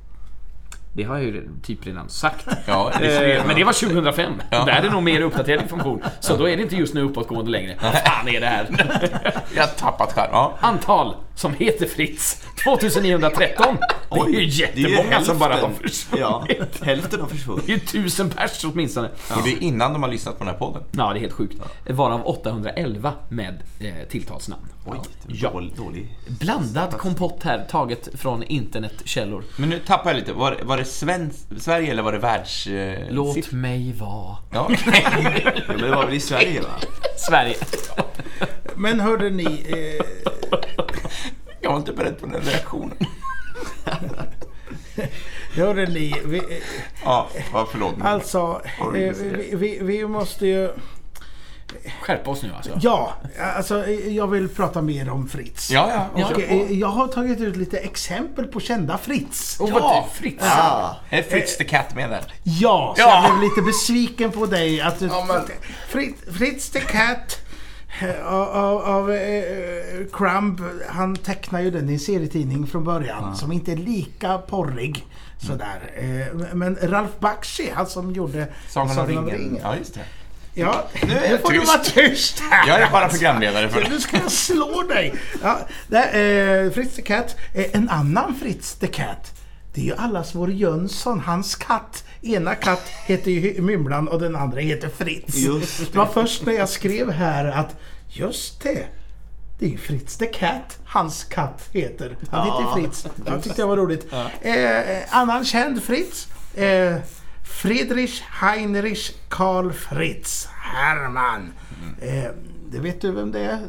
Det 0.95 1.03
har 1.03 1.15
jag 1.15 1.25
ju 1.25 1.49
typ 1.63 1.87
redan 1.87 2.09
sagt. 2.09 2.47
Ja, 2.65 2.91
det 2.99 3.35
Eh, 3.37 3.45
Men 3.47 3.55
det 3.55 3.63
var 3.63 3.73
2005. 3.73 4.33
Ja. 4.49 4.65
Där 4.65 4.73
är 4.73 4.81
det 4.81 4.89
nog 4.89 5.03
mer 5.03 5.21
uppdaterad 5.21 5.61
information. 5.61 6.03
Så 6.19 6.37
då 6.37 6.49
är 6.49 6.57
det 6.57 6.63
inte 6.63 6.75
just 6.75 6.93
nu 6.93 7.01
uppåtgående 7.01 7.51
längre. 7.51 7.75
Vad 7.81 7.91
fan 7.93 8.27
är 8.27 8.39
det 8.41 8.47
här? 8.47 8.67
Jag 9.55 9.63
har 9.63 9.67
tappat 9.67 10.13
skärm. 10.13 10.29
Ja. 10.31 10.57
Antal 10.59 11.15
som 11.35 11.53
heter 11.53 11.85
Fritz 11.87 12.43
2913. 12.63 13.77
Det 14.11 14.19
är 14.19 14.27
ju 14.29 14.45
jättemånga 14.45 15.21
som 15.21 15.39
bara 15.39 15.53
har 15.53 15.69
försvunnit. 15.69 16.21
Ja, 16.21 16.45
hälften 16.81 17.21
har 17.21 17.27
försvunnit. 17.27 17.65
Det 17.65 17.71
är 17.71 17.75
ju 17.77 17.79
tusen 17.85 18.29
pers 18.29 18.65
åtminstone. 18.65 19.07
Och 19.07 19.43
det 19.43 19.53
är 19.53 19.63
innan 19.63 19.93
de 19.93 20.03
har 20.03 20.09
lyssnat 20.09 20.37
på 20.39 20.43
den 20.43 20.53
här 20.53 20.59
podden. 20.59 20.83
Ja, 20.91 21.13
det 21.13 21.19
är 21.19 21.21
helt 21.21 21.33
sjukt. 21.33 21.61
Varav 21.89 22.21
811 22.27 23.13
med 23.29 23.63
eh, 23.79 24.07
tilltalsnamn. 24.09 24.61
Oj, 24.85 24.97
Ja. 25.27 25.61
dålig. 25.77 26.17
Blandad 26.27 26.97
kompott 26.97 27.43
här, 27.43 27.65
taget 27.71 28.09
från 28.13 28.43
internetkällor. 28.43 29.43
Men 29.57 29.69
nu 29.69 29.79
tappar 29.79 30.09
jag 30.09 30.17
lite. 30.19 30.33
Var, 30.33 30.57
var 30.63 30.77
det 30.77 30.82
svensk, 30.83 31.39
Sverige 31.57 31.91
eller 31.91 32.03
var 32.03 32.11
det 32.11 32.17
världs... 32.19 32.67
Eh, 32.67 32.99
Låt 33.09 33.33
siffror? 33.33 33.57
mig 33.57 33.93
vara. 33.99 34.37
Ja. 34.51 34.69
Ja, 34.85 35.51
men 35.67 35.77
det 35.81 35.89
var 35.95 36.05
väl 36.05 36.13
i 36.15 36.19
Sverige 36.19 36.61
va? 36.61 36.67
Sverige. 37.17 37.55
Men 38.75 38.99
hörde 38.99 39.29
ni, 39.29 39.65
eh, 39.67 40.05
jag 41.61 41.69
var 41.69 41.77
inte 41.77 41.93
beredd 41.93 42.19
på 42.19 42.25
den 42.25 42.41
reaktionen. 42.41 42.97
Hörde 45.55 45.85
ni, 45.85 46.15
vi, 46.25 46.41
Ja, 47.03 47.27
förlåt. 47.71 47.93
alltså, 48.01 48.61
eh, 48.79 48.85
vi, 48.91 49.49
vi, 49.53 49.79
vi 49.81 50.07
måste 50.07 50.47
ju... 50.47 50.69
Skärpa 52.03 52.31
oss 52.31 52.43
nu 52.43 52.51
alltså. 52.55 52.71
Ja, 52.81 53.13
alltså 53.55 53.87
jag 53.89 54.27
vill 54.27 54.49
prata 54.49 54.81
mer 54.81 55.09
om 55.09 55.27
Fritz. 55.27 55.71
Ja, 55.71 56.09
ja. 56.15 56.25
Och, 56.25 56.33
på. 56.33 56.41
eh, 56.41 56.71
jag 56.79 56.87
har 56.87 57.07
tagit 57.07 57.39
ut 57.39 57.55
lite 57.55 57.77
exempel 57.77 58.45
på 58.47 58.59
kända 58.59 58.97
Fritz. 58.97 59.59
Och 59.59 59.69
vad 59.69 60.05
Fritz. 60.13 60.43
Ah, 60.43 60.95
Är 61.09 61.21
Fritz 61.23 61.57
the 61.57 61.63
Cat 61.63 61.95
med 61.95 62.09
där? 62.09 62.23
Ja, 62.43 62.93
så 62.97 63.01
Ja. 63.01 63.23
jag 63.27 63.37
blev 63.39 63.49
lite 63.49 63.61
besviken 63.61 64.31
på 64.31 64.45
dig. 64.45 64.81
Att 64.81 64.99
du, 64.99 65.05
Ja, 65.05 65.25
men- 65.27 65.43
Fritz, 65.89 66.21
Fritz 66.37 66.69
the 66.69 66.79
Cat 66.79 67.37
eh, 68.01 68.25
av, 68.33 68.49
av, 68.49 68.77
av 68.81 69.11
eh, 69.11 69.43
Crumb, 70.13 70.61
han 70.89 71.15
tecknar 71.15 71.61
ju 71.61 71.71
den 71.71 71.89
i 71.89 71.93
en 71.93 71.99
serietidning 71.99 72.67
från 72.67 72.83
början 72.83 73.35
som 73.35 73.51
inte 73.51 73.71
är 73.71 73.75
lika 73.77 74.37
porrig. 74.37 75.05
Sådär. 75.47 75.91
Eh, 75.95 76.53
men 76.53 76.77
Ralph 76.81 77.13
Bakshi, 77.19 77.69
han 77.75 77.87
som 77.87 78.11
gjorde 78.11 78.47
Sagan 78.69 78.99
om 78.99 79.07
ringen. 79.07 79.57
Ja, 79.63 79.75
just 79.75 79.93
det. 79.93 79.99
Ja, 80.53 80.87
Nu 81.07 81.17
är 81.17 81.31
jag 81.31 81.41
får 81.41 81.51
du 81.51 81.59
tyst. 81.59 81.67
vara 81.73 81.83
tyst 81.83 82.39
här. 82.39 82.67
Jag 82.67 82.81
är 82.81 82.91
bara 82.91 83.09
programledare 83.09 83.69
för 83.69 83.81
det. 83.81 83.89
Nu 83.89 83.99
ska 83.99 84.17
jag 84.17 84.31
slå 84.31 84.81
dig! 84.83 85.13
Ja, 85.43 85.59
där, 85.87 86.65
eh, 86.65 86.71
Fritz 86.71 86.95
the 86.95 87.01
Cat. 87.01 87.35
Eh, 87.53 87.65
en 87.73 87.89
annan 87.89 88.35
Fritz 88.41 88.75
the 88.75 88.87
Cat. 88.87 89.33
Det 89.73 89.81
är 89.81 89.85
ju 89.85 89.95
allas 89.95 90.35
vår 90.35 90.51
Jönsson, 90.51 91.19
hans 91.19 91.55
katt. 91.55 92.03
Ena 92.21 92.55
katt 92.55 92.87
heter 93.05 93.31
ju 93.31 93.61
Mymlan 93.61 94.07
och 94.07 94.19
den 94.19 94.35
andra 94.35 94.59
heter 94.59 94.89
Fritz. 94.97 95.35
Just 95.35 95.91
det 95.91 95.97
var 95.97 96.05
först 96.05 96.45
när 96.45 96.53
jag 96.53 96.69
skrev 96.69 97.11
här 97.11 97.45
att 97.45 97.75
just 98.09 98.61
det. 98.63 98.85
Det 99.59 99.65
är 99.65 99.69
ju 99.69 99.77
Fritz 99.77 100.17
the 100.17 100.25
Cat. 100.25 100.77
Hans 100.85 101.23
katt 101.23 101.69
heter. 101.71 102.17
Han 102.31 102.45
heter 102.45 102.61
Ja, 102.61 102.73
Fritz. 102.75 103.05
Jag 103.25 103.43
tyckte 103.43 103.61
det 103.61 103.65
var 103.65 103.77
roligt. 103.77 104.13
Eh, 104.41 105.17
annan 105.17 105.45
känd 105.45 105.83
Fritz. 105.83 106.27
Eh, 106.57 106.95
Friedrich 107.43 108.21
Heinrich 108.21 109.15
Karl 109.29 109.71
Fritz 109.71 110.49
Hermann. 110.61 111.53
Eh, 112.01 112.31
det 112.71 112.79
vet 112.79 113.01
du 113.01 113.11
vem 113.11 113.31
det 113.31 113.39
är? 113.39 113.59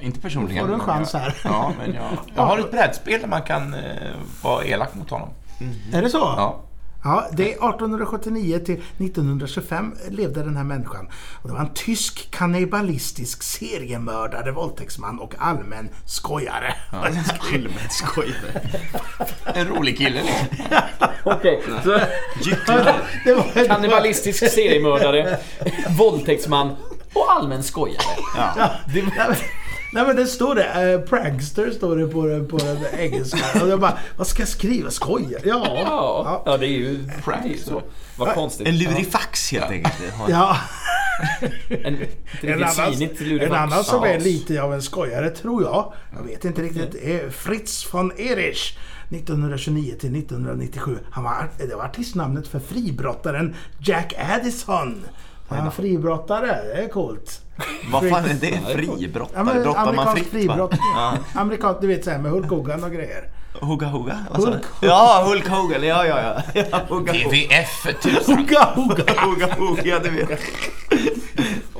Inte 0.00 0.20
personligen. 0.20 0.60
Får 0.60 0.68
du 0.68 0.74
en 0.74 0.80
chans 0.80 1.12
jag, 1.12 1.20
här? 1.20 1.40
Ja, 1.44 1.72
men 1.78 1.94
jag, 1.94 2.18
jag 2.34 2.42
har 2.42 2.58
ett 2.58 2.70
brädspel 2.70 3.20
där 3.20 3.28
man 3.28 3.42
kan 3.42 3.74
eh, 3.74 3.80
vara 4.42 4.64
elak 4.64 4.94
mot 4.94 5.10
honom. 5.10 5.28
Är 5.92 6.02
det 6.02 6.10
så? 6.10 6.18
Ja. 6.18 6.60
Ja, 7.04 7.28
det 7.32 7.42
är 7.42 7.68
1879 7.68 8.58
till 8.58 8.74
1925 8.74 9.94
levde 10.10 10.42
den 10.42 10.56
här 10.56 10.64
människan. 10.64 11.08
Och 11.42 11.48
det 11.48 11.54
var 11.54 11.60
en 11.60 11.74
tysk 11.74 12.30
kannibalistisk 12.30 13.42
seriemördare, 13.42 14.52
våldtäktsman 14.52 15.18
och 15.18 15.34
allmän 15.38 15.88
skojare. 16.06 16.74
allmänt 16.90 17.92
skojare. 17.92 18.60
En 19.54 19.68
rolig 19.68 19.98
kille 19.98 20.22
liksom. 20.22 20.46
Okej, 21.24 21.62
det 23.24 23.34
kannibalistisk 23.68 24.50
seriemördare, 24.50 25.38
våldtäktsman 25.98 26.76
och 27.12 27.32
allmän 27.32 27.62
skojare. 27.62 28.02
Ja. 28.36 28.70
Men- 28.94 29.34
Nej 29.94 30.06
men 30.06 30.16
det 30.16 30.26
står 30.26 30.54
det, 30.54 30.92
eh, 30.92 31.00
prankster 31.00 31.70
står 31.70 31.96
det 31.96 32.06
på, 32.06 32.26
den- 32.26 32.48
på 32.48 32.58
den 32.58 32.76
engelska. 32.98 33.62
Och 33.62 33.68
jag 33.68 33.80
bara, 33.80 33.98
vad 34.16 34.26
ska 34.26 34.42
jag 34.42 34.48
skriva? 34.48 34.90
Skojar? 34.90 35.40
Ja. 35.44 35.62
Ja, 35.86 36.42
ja 36.46 36.56
det 36.56 36.66
är 36.66 36.68
ju 36.68 36.96
det 36.96 37.30
är 37.44 37.48
ju 37.48 37.58
så. 37.58 37.82
Vad 38.18 38.34
konstigt. 38.34 38.68
En 38.68 38.78
lurifax 38.78 39.52
helt 39.52 39.70
enkelt. 39.70 39.94
Ja. 40.28 40.56
En, 41.68 41.96
En 42.42 42.62
annan, 42.62 42.92
en 43.40 43.52
annan 43.52 43.84
som 43.84 44.04
är 44.04 44.18
lite 44.20 44.62
av 44.62 44.74
en 44.74 44.82
skojare 44.82 45.30
tror 45.30 45.62
jag, 45.62 45.92
jag 46.16 46.22
vet 46.22 46.44
inte 46.44 46.62
riktigt, 46.62 46.94
är 46.94 47.30
Fritz 47.30 47.94
von 47.94 48.12
Erich. 48.18 48.76
1929 49.10 49.94
till 50.00 50.16
1997. 50.16 50.98
Han 51.10 51.24
var, 51.24 51.48
det 51.58 51.74
var 51.76 51.84
artistnamnet 51.84 52.48
för 52.48 52.58
fribrottaren 52.60 53.54
Jack 53.78 54.14
Addison. 54.18 55.04
Han 55.48 55.66
är 55.66 55.70
fribrottare, 55.70 56.46
det 56.46 56.82
är 56.84 56.88
coolt. 56.88 57.40
Vad 57.92 58.08
fan 58.10 58.24
är 58.24 58.34
det? 58.34 58.60
Fribrottare? 58.74 59.44
men 59.44 59.62
Brottar 59.62 59.92
man 59.92 60.16
fritt 60.16 60.30
fribrott. 60.30 60.70
va? 60.70 60.78
Ja. 61.34 61.40
Amerikansk, 61.40 61.80
du 61.80 61.86
vet 61.86 62.04
såhär 62.04 62.18
med 62.18 62.30
Hulk 62.32 62.50
Hogan 62.50 62.84
och 62.84 62.90
grejer. 62.92 63.24
Hugga 63.60 63.86
Hugga? 63.86 64.18
Du? 64.34 64.40
Hulk- 64.42 64.64
Ja, 64.80 65.24
Hulk 65.28 65.48
Hogan. 65.48 65.82
Ja, 65.82 66.06
ja, 66.06 66.20
ja. 66.54 66.62
ja 66.70 66.80
Hugga. 66.88 67.12
TVF 67.12 67.86
1000. 67.86 68.36
Hugga 68.36 68.64
Hugga! 68.74 69.04
Hugga 69.20 69.54
Hugga, 69.54 69.98
det 69.98 70.10
vet. 70.10 70.40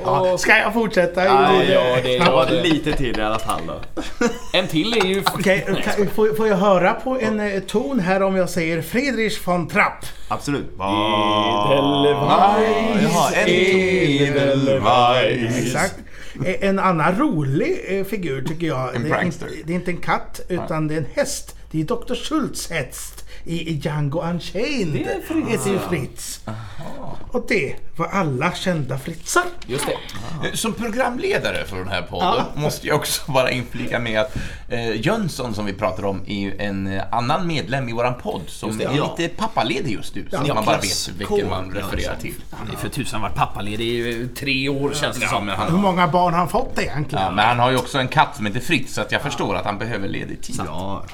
Ja, 0.04 0.38
ska 0.38 0.58
jag 0.58 0.72
fortsätta? 0.72 1.24
Ja, 1.24 1.62
ja, 1.62 1.96
det 2.04 2.16
är 2.16 2.62
lite 2.62 2.92
till 2.92 3.18
i 3.18 3.22
alla 3.22 3.38
fall 3.38 3.60
då. 3.66 3.80
En 4.52 4.68
till 4.68 4.92
är 5.02 5.06
ju... 5.06 5.22
Okej, 5.34 5.82
kan- 5.84 6.06
får, 6.08 6.36
får 6.36 6.48
jag 6.48 6.56
höra 6.56 6.92
på 6.92 7.18
en 7.20 7.40
eh, 7.40 7.60
ton 7.60 8.00
här 8.00 8.22
om 8.22 8.36
jag 8.36 8.50
säger 8.50 8.82
Friedrich 8.82 9.46
von 9.48 9.68
Trapp? 9.68 10.04
Absolut. 10.28 10.66
Edelweiss, 11.70 13.36
Edelweiss. 13.46 15.58
Exakt. 15.66 15.94
Eh, 16.44 16.68
En 16.68 16.78
annan 16.78 17.18
rolig 17.18 17.84
eh, 17.88 18.04
figur 18.04 18.42
tycker 18.42 18.66
jag. 18.66 18.94
En 18.94 19.02
det, 19.02 19.08
är 19.08 19.12
prankster. 19.14 19.46
inte, 19.46 19.58
det 19.66 19.72
är 19.72 19.74
inte 19.74 19.90
en 19.90 19.96
katt 19.96 20.40
utan 20.48 20.88
det 20.88 20.94
är 20.94 20.98
en 20.98 21.06
häst. 21.14 21.56
Det 21.70 21.80
är 21.80 21.84
Dr. 21.84 22.14
Schultz 22.14 22.70
häst 22.70 23.23
i 23.44 23.70
i 23.70 23.74
Django 23.78 24.20
Unchained. 24.22 24.92
Det 24.92 25.70
är 25.74 25.88
Fritz. 25.88 26.40
Och 27.30 27.44
det 27.48 27.76
var 27.96 28.06
alla 28.06 28.52
kända 28.54 28.98
Fritzar. 28.98 29.42
Just 29.66 29.86
det. 29.86 29.92
Eh, 30.48 30.54
Som 30.54 30.72
programledare 30.72 31.64
för 31.64 31.76
den 31.76 31.88
här 31.88 32.02
podden 32.02 32.44
måste 32.54 32.86
jag 32.86 32.96
också 32.96 33.32
bara 33.32 33.50
inflika 33.50 33.98
med 33.98 34.20
att 34.20 34.36
eh, 34.68 35.00
Jönsson 35.06 35.54
som 35.54 35.64
vi 35.66 35.72
pratar 35.72 36.04
om 36.04 36.20
är 36.26 36.60
en 36.60 36.86
eh, 36.86 37.02
annan 37.10 37.46
medlem 37.46 37.88
i 37.88 37.92
våran 37.92 38.14
podd 38.22 38.42
som 38.46 38.78
det, 38.78 38.84
är 38.84 38.96
ja. 38.96 39.16
lite 39.18 39.34
pappaledig 39.34 39.92
just 39.92 40.14
nu. 40.14 40.26
Så 40.30 40.36
att 40.36 40.46
Ja, 40.48 40.54
man 40.54 40.64
bara 40.64 40.76
vet 40.76 41.08
vilken 41.18 41.48
man 41.50 41.70
refererar 41.70 42.16
till. 42.16 42.34
Han 42.50 42.70
är 42.70 42.76
för 42.76 42.88
tusan 42.88 43.20
varit 43.20 43.34
pappaledig 43.34 43.86
i 43.86 44.28
tre 44.36 44.68
år 44.68 44.92
känns 44.94 45.16
det 45.16 45.22
Ja, 45.24 45.30
som. 45.30 45.46
men 45.46 45.56
Hur 45.56 45.64
han, 45.64 45.80
många 45.80 46.08
barn 46.08 46.32
har 46.32 46.38
han 46.40 46.48
fått 46.48 46.78
egentligen? 46.78 47.24
ja, 47.24 47.30
men 47.30 47.44
han 47.46 47.58
har 47.58 47.70
ju 47.70 47.76
också 47.76 47.98
en 47.98 48.08
katt 48.08 48.36
som 48.36 48.46
heter 48.46 48.60
Fritz 48.60 48.94
så 48.94 49.00
att 49.00 49.12
jag 49.12 49.22
förstår 49.22 49.54
att 49.56 49.64
han 49.64 49.78
behöver 49.78 50.08
ledig 50.08 50.42
tid. 50.42 50.60
Ja. 50.66 51.04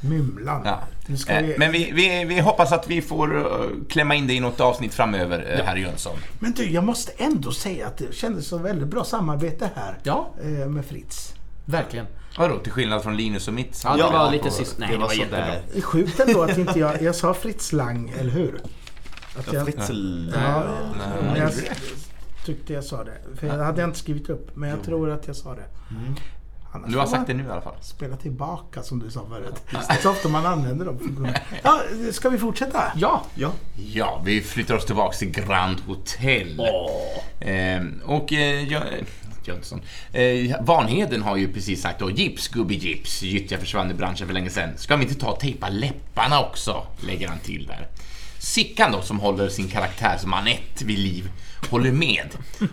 Mymlan. 0.00 0.62
Ja. 0.64 0.80
Eh, 1.28 1.42
vi... 1.42 1.54
Men 1.58 1.72
vi, 1.72 1.90
vi, 1.94 2.24
vi 2.24 2.40
hoppas 2.40 2.72
att 2.72 2.88
vi 2.88 3.02
får 3.02 3.36
eh, 3.38 3.68
klämma 3.88 4.14
in 4.14 4.26
det 4.26 4.34
i 4.34 4.40
något 4.40 4.60
avsnitt 4.60 4.94
framöver, 4.94 5.56
eh, 5.58 5.64
herr 5.64 5.76
Jönsson. 5.76 6.16
Men 6.38 6.52
du, 6.52 6.70
jag 6.70 6.84
måste 6.84 7.12
ändå 7.16 7.52
säga 7.52 7.86
att 7.86 7.98
det 7.98 8.14
kändes 8.14 8.46
som 8.46 8.62
väldigt 8.62 8.88
bra 8.88 9.04
samarbete 9.04 9.70
här. 9.74 9.98
Ja. 10.02 10.30
Med 10.68 10.84
Fritz. 10.84 11.34
Verkligen. 11.64 12.06
Vadå, 12.38 12.58
till 12.58 12.72
skillnad 12.72 13.02
från 13.02 13.16
Linus 13.16 13.48
och 13.48 13.54
mitt? 13.54 13.80
Ja, 13.84 13.92
det 13.92 13.98
Ja, 13.98 14.10
var 14.10 14.30
lite 14.30 14.48
och 14.48 14.52
sist. 14.52 14.76
Nej, 14.78 14.88
det 14.88 14.94
det 14.94 15.00
var 15.00 15.06
var 15.06 15.14
jättebra. 15.14 15.44
sådär. 15.46 15.62
Det 15.72 15.78
är 15.78 15.82
sjukt 15.82 16.20
ändå 16.20 16.42
att 16.42 16.58
inte 16.58 16.78
jag... 16.78 17.02
Jag 17.02 17.14
sa 17.14 17.34
Fritz 17.34 17.72
Lang, 17.72 18.12
eller 18.18 18.30
hur? 18.30 18.60
Att 19.38 19.52
jag, 19.52 19.64
Fritzl. 19.64 20.30
Ja, 20.34 20.62
men 21.22 21.36
jag 21.36 21.52
tyckte 22.46 22.72
jag 22.72 22.84
sa 22.84 23.04
det. 23.04 23.18
För 23.36 23.46
jag 23.46 23.58
hade 23.64 23.84
inte 23.84 23.98
skrivit 23.98 24.28
upp, 24.30 24.56
men 24.56 24.68
jag 24.70 24.82
tror 24.82 25.10
att 25.10 25.26
jag 25.26 25.36
sa 25.36 25.54
det. 25.54 25.64
Annars 26.72 26.92
Du 26.92 26.98
har 26.98 27.06
sagt 27.06 27.26
det 27.26 27.34
nu 27.34 27.44
i 27.44 27.50
alla 27.50 27.60
fall. 27.60 27.74
Spela 27.80 28.16
tillbaka 28.16 28.82
som 28.82 28.98
du 28.98 29.10
sa 29.10 29.26
förut. 29.28 29.54
Det 29.70 29.76
är 29.94 30.02
så 30.02 30.10
ofta 30.10 30.28
man 30.28 30.46
använder 30.46 30.84
dem. 30.84 30.98
Ja, 31.62 31.80
ska 32.12 32.28
vi 32.28 32.38
fortsätta? 32.38 32.92
Ja. 32.96 33.24
Ja. 33.34 33.52
Ja, 33.92 34.22
vi 34.24 34.40
flyttar 34.40 34.74
oss 34.74 34.86
tillbaks 34.86 35.18
till 35.18 35.30
Grand 35.30 35.80
Hotel. 35.80 36.60
Ehm, 37.40 38.00
och 38.04 38.32
eh, 38.32 38.68
jag, 38.72 38.82
Jönsson. 39.44 39.80
Eh, 40.12 40.56
Vanheden 40.60 41.22
har 41.22 41.36
ju 41.36 41.52
precis 41.52 41.82
sagt 41.82 41.98
då, 41.98 42.10
gips 42.10 42.48
gubbe 42.48 42.74
gips, 42.74 43.22
gyttja 43.22 43.58
försvann 43.58 43.90
i 43.90 43.94
branschen 43.94 44.26
för 44.26 44.34
länge 44.34 44.50
sedan. 44.50 44.70
Ska 44.76 44.96
vi 44.96 45.02
inte 45.02 45.14
ta 45.14 45.30
och 45.32 45.40
tejpa 45.40 45.68
läpparna 45.68 46.40
också? 46.40 46.86
Lägger 47.00 47.28
han 47.28 47.38
till 47.38 47.66
där. 47.66 47.88
Sickan 48.40 48.92
då, 48.92 49.02
som 49.02 49.20
håller 49.20 49.48
sin 49.48 49.68
karaktär 49.68 50.18
som 50.18 50.34
Anette 50.34 50.84
vid 50.84 50.98
liv, 50.98 51.30
håller 51.70 51.92
med. 51.92 52.28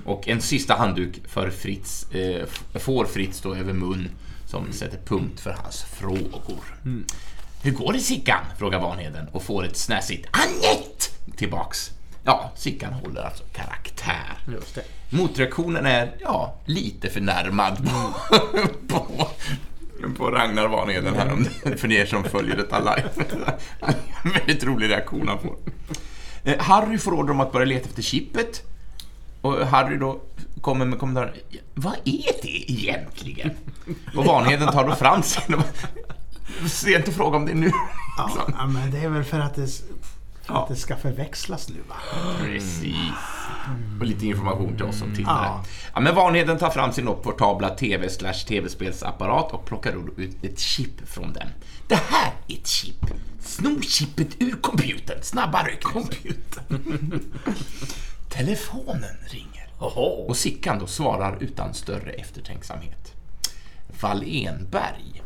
Och 0.06 0.28
en 0.28 0.42
sista 0.42 0.76
handduk 0.76 1.22
för 1.28 1.50
Fritz, 1.50 2.12
eh, 2.12 2.46
får 2.80 3.06
Fritz 3.06 3.42
då 3.42 3.56
över 3.56 3.74
mun 3.74 4.10
som 4.46 4.74
sätter 4.74 4.98
punkt 5.06 5.40
för 5.40 5.52
hans 5.52 5.84
frågor. 5.84 6.64
Hur 7.62 7.72
går 7.72 7.94
det 7.94 8.00
Sickan? 8.00 8.40
frågar 8.58 8.80
Vanheden 8.80 9.28
och 9.32 9.44
får 9.44 9.66
ett 9.66 9.78
snäsigt 9.78 10.28
Anette 10.32 11.38
tillbaks. 11.38 11.92
Ja, 12.24 12.52
Sickan 12.56 12.94
håller 12.94 13.22
alltså 13.22 13.44
karaktär. 13.54 14.38
Motreaktionen 15.10 15.86
är, 15.86 16.16
ja, 16.20 16.56
lite 16.66 17.10
förnärmad 17.10 17.78
på, 17.78 18.14
på, 18.88 19.28
på 20.18 20.32
Ragnar 20.32 20.68
Vanheden 20.68 21.16
här, 21.16 21.78
för 21.78 21.92
er 21.92 22.06
som 22.06 22.24
följer 22.24 22.56
detta 22.56 22.80
live. 22.80 23.10
En 24.24 24.32
väldigt 24.32 24.64
rolig 24.64 24.90
reaktion 24.90 25.28
han 25.28 25.40
får. 25.40 25.56
Eh, 26.44 26.60
Harry 26.60 26.98
får 26.98 27.12
order 27.12 27.32
om 27.32 27.40
att 27.40 27.52
börja 27.52 27.66
leta 27.66 27.90
efter 27.90 28.02
chippet. 28.02 28.64
Och 29.42 29.68
Harry 29.68 29.98
då 29.98 30.22
kommer 30.62 30.86
med 30.86 31.00
kommentaren, 31.00 31.36
vad 31.74 31.94
är 31.94 32.42
det 32.42 32.72
egentligen? 32.72 33.52
Och 34.16 34.26
Vanheden 34.26 34.68
tar 34.72 34.88
då 34.88 34.96
fram 34.96 35.24
sin 35.24 35.56
och 35.56 35.64
Se 36.70 36.96
inte 36.96 37.12
fråga 37.12 37.38
om 37.38 37.46
det 37.46 37.54
nu. 37.54 37.72
Ja, 38.18 38.68
men 38.68 38.92
det 38.92 38.98
är 38.98 39.10
väl 39.10 39.24
för 39.24 39.40
att 39.40 39.56
det, 39.56 39.68
för 40.46 40.54
att 40.54 40.68
det 40.68 40.76
ska 40.76 40.96
förväxlas 40.96 41.70
nu 41.70 41.76
va? 41.90 41.96
Precis. 42.40 42.94
Och 44.00 44.06
lite 44.06 44.26
information 44.26 44.76
till 44.76 44.86
oss 44.86 45.00
som 45.00 45.16
tittare. 45.16 45.46
Ja. 45.46 45.64
Ja, 45.94 46.00
men 46.00 46.16
Vanheden 46.16 46.58
tar 46.58 46.70
fram 46.70 46.94
sin 46.94 47.06
portabla 47.06 47.70
TV 47.70 48.10
tv-spelsapparat 48.48 49.54
och 49.54 49.66
plockar 49.66 49.96
ut 50.18 50.44
ett 50.44 50.60
chip 50.60 51.10
från 51.10 51.34
den. 51.34 51.48
Det 51.88 51.96
här 51.96 52.32
är 52.48 52.56
ett 52.56 52.68
chip, 52.68 53.06
Snor 53.40 53.82
chippet 53.82 54.42
ur 54.42 54.52
computern. 54.52 55.18
Snabbare, 55.22 55.76
computern. 55.82 57.20
Telefonen 58.30 59.18
ringer. 59.28 59.68
Och 60.28 60.38
Sickan 60.38 60.80
då 60.80 60.88
svarar 60.88 61.38
utan 61.40 61.74
större 61.74 62.12
eftertänksamhet. 62.12 63.14
Wallenberg 64.02 65.24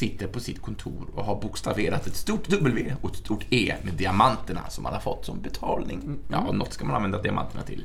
sitter 0.00 0.26
på 0.26 0.40
sitt 0.40 0.62
kontor 0.62 1.06
och 1.14 1.24
har 1.24 1.40
bokstaverat 1.40 2.06
ett 2.06 2.16
stort 2.16 2.48
W 2.48 2.94
och 3.02 3.10
ett 3.10 3.16
stort 3.16 3.44
E 3.50 3.74
med 3.82 3.94
diamanterna 3.94 4.70
som 4.70 4.84
han 4.84 4.94
har 4.94 5.00
fått 5.00 5.24
som 5.24 5.42
betalning. 5.42 6.18
Ja, 6.30 6.52
något 6.52 6.72
ska 6.72 6.84
man 6.84 6.96
använda 6.96 7.22
diamanterna 7.22 7.62
till. 7.62 7.84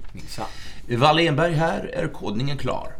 Wallenberg 0.97 1.53
här 1.53 1.83
är 1.93 2.07
kodningen 2.07 2.57
klar. 2.57 2.91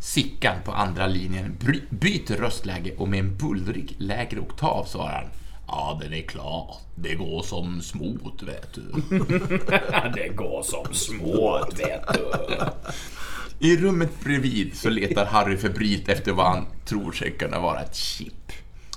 Sickan 0.00 0.56
på 0.64 0.72
andra 0.72 1.06
linjen 1.06 1.56
byter 1.90 2.36
röstläge 2.36 2.94
och 2.96 3.08
med 3.08 3.20
en 3.20 3.36
bullrig 3.36 3.94
lägre 3.98 4.40
oktav 4.40 4.84
svarar 4.84 5.12
han. 5.12 5.30
Ja, 5.66 6.00
den 6.02 6.14
är 6.14 6.22
klar. 6.22 6.76
Det 6.94 7.14
går 7.14 7.42
som 7.42 7.80
smort, 7.80 8.42
vet 8.42 8.74
du. 8.74 8.92
Det 10.14 10.28
går 10.28 10.62
som 10.62 10.94
småt, 10.94 11.78
vet 11.78 12.14
du. 12.14 12.32
I 13.58 13.76
rummet 13.76 14.20
bredvid 14.24 14.76
så 14.76 14.88
letar 14.90 15.24
Harry 15.26 15.56
febrilt 15.56 16.08
efter 16.08 16.32
vad 16.32 16.46
han 16.46 16.66
tror 16.84 17.12
sig 17.12 17.30
kunna 17.30 17.60
vara 17.60 17.80
ett 17.80 17.94
chip. 17.96 18.52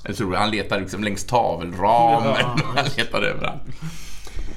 Jag 0.06 0.16
tror 0.16 0.36
han 0.36 0.52
letar 0.52 0.80
liksom 0.80 1.04
längs 1.04 1.24
tavelramen, 1.24 2.36
han 2.76 2.86
letar 2.98 3.22
överallt. 3.22 3.62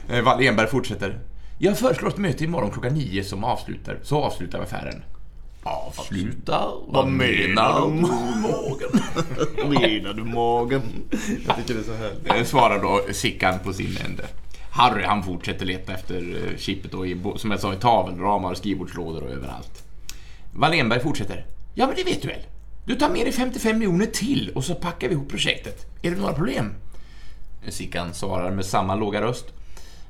Eh, 0.09 0.23
Wallenberg 0.23 0.67
fortsätter. 0.67 1.19
Jag 1.59 1.79
föreslår 1.79 2.09
ett 2.09 2.17
möte 2.17 2.45
imorgon 2.45 2.71
klockan 2.71 2.95
nio 2.95 3.25
som 3.25 3.45
avslutar, 3.45 3.99
så 4.03 4.23
avslutar 4.23 4.59
vi 4.59 4.65
affären. 4.65 5.03
Avsluta? 5.63 6.69
Vad 6.87 7.09
menar 7.09 7.81
du? 7.81 7.91
Magen? 8.01 9.01
Menar 9.81 10.15
du 10.15 10.25
magen? 10.25 10.83
Jag 11.47 11.57
tycker 11.57 11.75
det 11.75 11.81
är 11.81 11.85
så 11.85 11.95
härligt. 11.95 12.27
Eh, 12.35 12.45
Svarar 12.45 12.83
då 12.83 13.01
Sickan 13.13 13.59
på 13.59 13.73
sin 13.73 13.99
ände. 14.05 14.27
Harry 14.71 15.05
han 15.05 15.23
fortsätter 15.23 15.67
leta 15.67 15.93
efter 15.93 16.17
eh, 16.51 16.59
chippet 16.59 16.93
då 16.93 17.07
i, 17.07 17.23
som 17.37 17.51
jag 17.51 17.61
sa, 17.61 17.73
i 17.73 17.77
tavelramar, 17.77 18.55
skrivbordslådor 18.55 19.23
och 19.23 19.31
överallt. 19.31 19.84
Wallenberg 20.55 21.01
fortsätter. 21.01 21.47
Ja 21.75 21.87
men 21.87 21.97
det 21.97 22.05
vet 22.05 22.23
du 22.23 22.29
väl? 22.29 22.47
Du 22.85 22.95
tar 22.95 23.11
med 23.11 23.27
dig 23.27 23.33
55 23.33 23.79
miljoner 23.79 24.07
till 24.07 24.51
och 24.55 24.65
så 24.65 24.75
packar 24.75 25.09
vi 25.09 25.15
ihop 25.15 25.29
projektet. 25.29 25.87
Är 26.03 26.11
det 26.11 26.17
några 26.17 26.33
problem? 26.33 26.75
Sickan 27.69 28.15
svarar 28.15 28.51
med 28.51 28.65
samma 28.65 28.95
låga 28.95 29.23
röst 29.23 29.47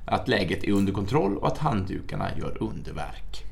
att 0.04 0.28
läget 0.28 0.64
är 0.64 0.72
under 0.72 0.92
kontroll 0.92 1.37
och 1.38 1.46
att 1.48 1.59
handdukarna 1.59 2.38
gör 2.38 2.62
underverk. 2.62 3.44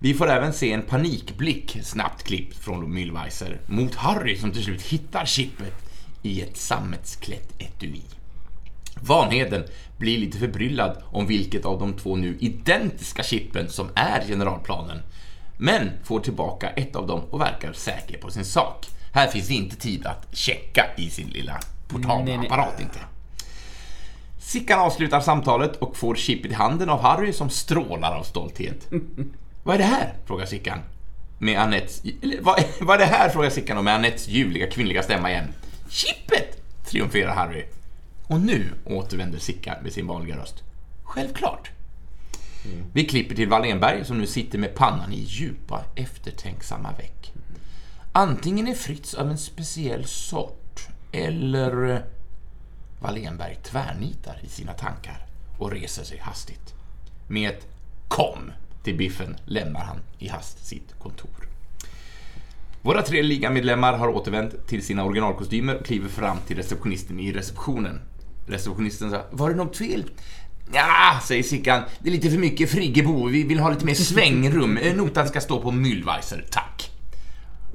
Vi 0.00 0.14
får 0.14 0.30
även 0.30 0.52
se 0.52 0.72
en 0.72 0.82
panikblick, 0.82 1.78
snabbt 1.82 2.22
klippt 2.22 2.56
från 2.56 2.98
Müllweiser, 2.98 3.58
mot 3.66 3.94
Harry 3.94 4.36
som 4.36 4.52
till 4.52 4.64
slut 4.64 4.82
hittar 4.82 5.24
chippet 5.24 5.74
i 6.22 6.42
ett 6.42 6.56
sammetsklätt 6.56 7.54
etui. 7.58 8.02
Vanheden 9.00 9.64
blir 9.98 10.18
lite 10.18 10.38
förbryllad 10.38 11.02
om 11.06 11.26
vilket 11.26 11.64
av 11.64 11.78
de 11.78 11.92
två 11.92 12.16
nu 12.16 12.36
identiska 12.40 13.22
chippen 13.22 13.68
som 13.68 13.88
är 13.94 14.24
generalplanen, 14.28 14.98
men 15.64 15.90
får 16.02 16.20
tillbaka 16.20 16.68
ett 16.68 16.96
av 16.96 17.06
dem 17.06 17.20
och 17.30 17.40
verkar 17.40 17.72
säker 17.72 18.18
på 18.18 18.30
sin 18.30 18.44
sak. 18.44 18.86
Här 19.12 19.26
finns 19.26 19.50
inte 19.50 19.76
tid 19.76 20.06
att 20.06 20.36
checka 20.36 20.86
i 20.96 21.10
sin 21.10 21.28
lilla 21.28 21.60
portabla 21.88 22.24
Nej, 22.24 22.38
nej. 22.38 22.46
apparat 22.46 22.80
inte. 22.80 22.98
Sickan 24.38 24.80
avslutar 24.80 25.20
samtalet 25.20 25.76
och 25.76 25.96
får 25.96 26.14
chippet 26.14 26.50
i 26.50 26.54
handen 26.54 26.88
av 26.88 27.00
Harry 27.00 27.32
som 27.32 27.50
strålar 27.50 28.16
av 28.16 28.22
stolthet. 28.22 28.88
Vad 29.64 29.74
är 29.74 29.78
det 29.78 29.84
här? 29.84 30.14
frågar 30.26 30.46
Sickan. 30.46 30.78
Med 31.38 31.58
Anettes... 31.58 32.02
Eller, 32.22 32.40
vad, 32.40 32.64
vad 32.80 32.94
är 32.94 32.98
det 32.98 33.12
här? 33.12 33.28
frågar 33.28 33.50
Sickan 33.50 33.78
och 33.78 33.84
med 33.84 33.94
Anettes 33.94 34.28
ljuvliga 34.28 34.70
kvinnliga 34.70 35.02
stämma 35.02 35.30
igen. 35.30 35.52
Chippet! 35.88 36.62
triumferar 36.84 37.34
Harry. 37.34 37.64
Och 38.26 38.40
nu 38.40 38.72
återvänder 38.84 39.38
Sickan 39.38 39.76
med 39.82 39.92
sin 39.92 40.06
vanliga 40.06 40.36
röst. 40.36 40.62
Självklart. 41.04 41.70
Vi 42.92 43.04
klipper 43.04 43.34
till 43.34 43.48
Wallenberg 43.48 44.04
som 44.04 44.18
nu 44.18 44.26
sitter 44.26 44.58
med 44.58 44.74
pannan 44.74 45.12
i 45.12 45.20
djupa 45.20 45.84
eftertänksamma 45.94 46.92
veck. 46.92 47.32
Antingen 48.12 48.68
är 48.68 48.74
Fritz 48.74 49.14
av 49.14 49.30
en 49.30 49.38
speciell 49.38 50.04
sort 50.04 50.88
eller 51.12 51.90
eh, 51.90 51.98
Wallenberg 53.00 53.58
tvärnitar 53.62 54.40
i 54.42 54.48
sina 54.48 54.72
tankar 54.72 55.26
och 55.58 55.72
reser 55.72 56.04
sig 56.04 56.18
hastigt. 56.18 56.74
Med 57.28 57.50
ett 57.50 57.66
kom 58.08 58.52
till 58.82 58.96
biffen 58.96 59.36
lämnar 59.44 59.80
han 59.80 60.00
i 60.18 60.28
hast 60.28 60.66
sitt 60.66 60.94
kontor. 60.98 61.48
Våra 62.82 63.02
tre 63.02 63.22
ligamedlemmar 63.22 63.98
har 63.98 64.08
återvänt 64.08 64.66
till 64.66 64.82
sina 64.82 65.04
originalkostymer 65.04 65.76
och 65.76 65.86
kliver 65.86 66.08
fram 66.08 66.38
till 66.46 66.56
receptionisten 66.56 67.20
i 67.20 67.32
receptionen. 67.32 68.00
Receptionisten 68.46 69.10
sa, 69.10 69.22
var 69.30 69.50
det 69.50 69.56
något 69.56 69.76
fel? 69.76 70.04
Ja, 70.72 71.20
säger 71.22 71.42
Sickan, 71.42 71.82
det 71.98 72.08
är 72.08 72.12
lite 72.12 72.30
för 72.30 72.38
mycket 72.38 72.70
Friggebo, 72.70 73.26
vi 73.26 73.42
vill 73.42 73.58
ha 73.58 73.70
lite 73.70 73.84
mer 73.84 73.94
svängrum. 73.94 74.76
Eh, 74.76 74.96
notan 74.96 75.28
ska 75.28 75.40
stå 75.40 75.60
på 75.60 75.70
Müllweiser, 75.70 76.44
tack. 76.50 76.90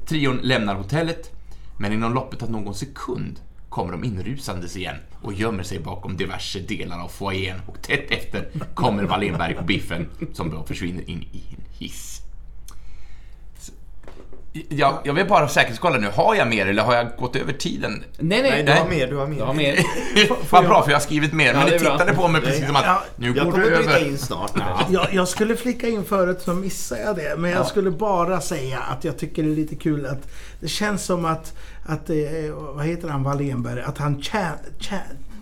Trion 0.08 0.40
lämnar 0.44 0.76
hotellet, 0.76 1.32
men 1.78 1.94
inom 1.94 2.14
loppet 2.14 2.44
av 2.44 2.52
någon 2.52 2.76
sekund 2.76 3.40
kommer 3.70 3.92
de 3.92 4.04
inrusandes 4.04 4.78
igen 4.78 4.96
och 5.22 5.34
gömmer 5.34 5.64
sig 5.64 5.80
bakom 5.80 6.18
diverse 6.18 6.60
delar 6.60 7.00
av 7.00 7.08
foajén 7.08 7.62
och 7.68 7.82
tätt 7.82 8.12
efter 8.12 8.50
kommer 8.74 9.04
Wallenberg 9.04 9.56
och 9.58 9.66
Biffen 9.66 10.10
som 10.34 10.50
då 10.50 10.64
försvinner 10.64 11.10
in 11.10 11.22
i 11.22 11.44
en 11.58 11.64
hiss. 11.78 12.22
Jag, 14.70 15.00
jag 15.04 15.14
vill 15.14 15.28
bara 15.28 15.48
säkerhetskolla 15.48 15.98
nu, 15.98 16.08
har 16.14 16.36
jag 16.36 16.48
mer 16.48 16.66
eller 16.68 16.84
har 16.84 16.96
jag 16.96 17.08
gått 17.18 17.36
över 17.36 17.54
tiden? 17.54 18.04
Nej, 18.20 18.42
nej. 18.42 18.52
Nej, 18.52 18.64
du 18.64 18.72
har 18.72 18.90
mer, 18.90 19.08
du 19.08 19.16
har 19.18 19.28
mer. 19.28 19.38
Jag 19.40 19.46
har 19.46 19.54
mer. 19.54 19.80
Vad 20.52 20.66
bra, 20.66 20.84
för 20.84 20.92
jag 20.92 20.98
har 20.98 21.02
skrivit 21.04 21.34
mer, 21.34 21.54
men 21.54 21.66
det 21.66 21.72
ni 21.72 21.80
tittade 21.80 22.14
på 22.14 22.28
mig 22.28 22.42
precis 22.42 22.66
som 22.68 22.76
att 22.76 22.84
Ja, 22.86 23.04
nu 23.16 23.34
går 23.34 23.52
bryta 23.52 23.72
över. 23.72 24.08
in 24.08 24.18
snart. 24.18 24.52
Jag, 24.90 25.08
jag 25.14 25.28
skulle 25.28 25.56
flika 25.56 25.88
in 25.88 26.04
förut 26.06 26.42
så 26.42 26.54
missade 26.54 27.02
jag 27.02 27.16
det. 27.16 27.36
Men 27.38 27.52
jag 27.52 27.68
skulle 27.68 27.92
bara 27.92 28.42
säga 28.42 28.80
att 28.80 29.04
jag 29.04 29.18
tycker 29.20 29.44
det 29.44 29.50
är 29.52 29.56
lite 29.56 29.76
kul 29.76 30.06
att 30.06 30.28
det 30.60 30.68
känns 30.68 31.04
som 31.06 31.26
att, 31.26 31.54
att 31.88 32.10
är- 32.10 32.74
vad 32.76 32.86
heter 32.86 33.08
han 33.08 33.24
Wallenberg, 33.24 33.82
att 33.82 33.98
han 33.98 34.22
chan, 34.22 34.52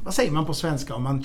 vad 0.08 0.14
säger 0.14 0.32
man 0.32 0.46
på 0.46 0.54
svenska 0.54 0.96
om 0.96 1.04
man 1.04 1.24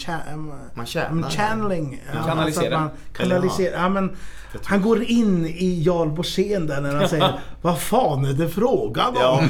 Man 0.75 0.87
tjänar. 0.87 1.11
men 1.13 1.31
channeling. 1.31 2.03
Ja, 2.15 2.23
Kanalisera. 2.27 2.81
man 2.81 2.91
kanaliserar. 3.13 3.83
Ja, 3.83 3.89
men 3.89 4.17
han 4.65 4.83
går 4.83 5.03
in 5.03 5.47
i 5.47 5.83
Jarl 5.83 6.09
Borssén 6.09 6.67
där 6.67 6.81
när 6.81 6.95
han 6.95 7.09
säger 7.09 7.41
Vad 7.63 7.81
fan 7.81 8.25
är 8.25 8.33
det 8.33 8.49
frågan 8.49 9.09
om? 9.09 9.15
Ja. 9.21 9.43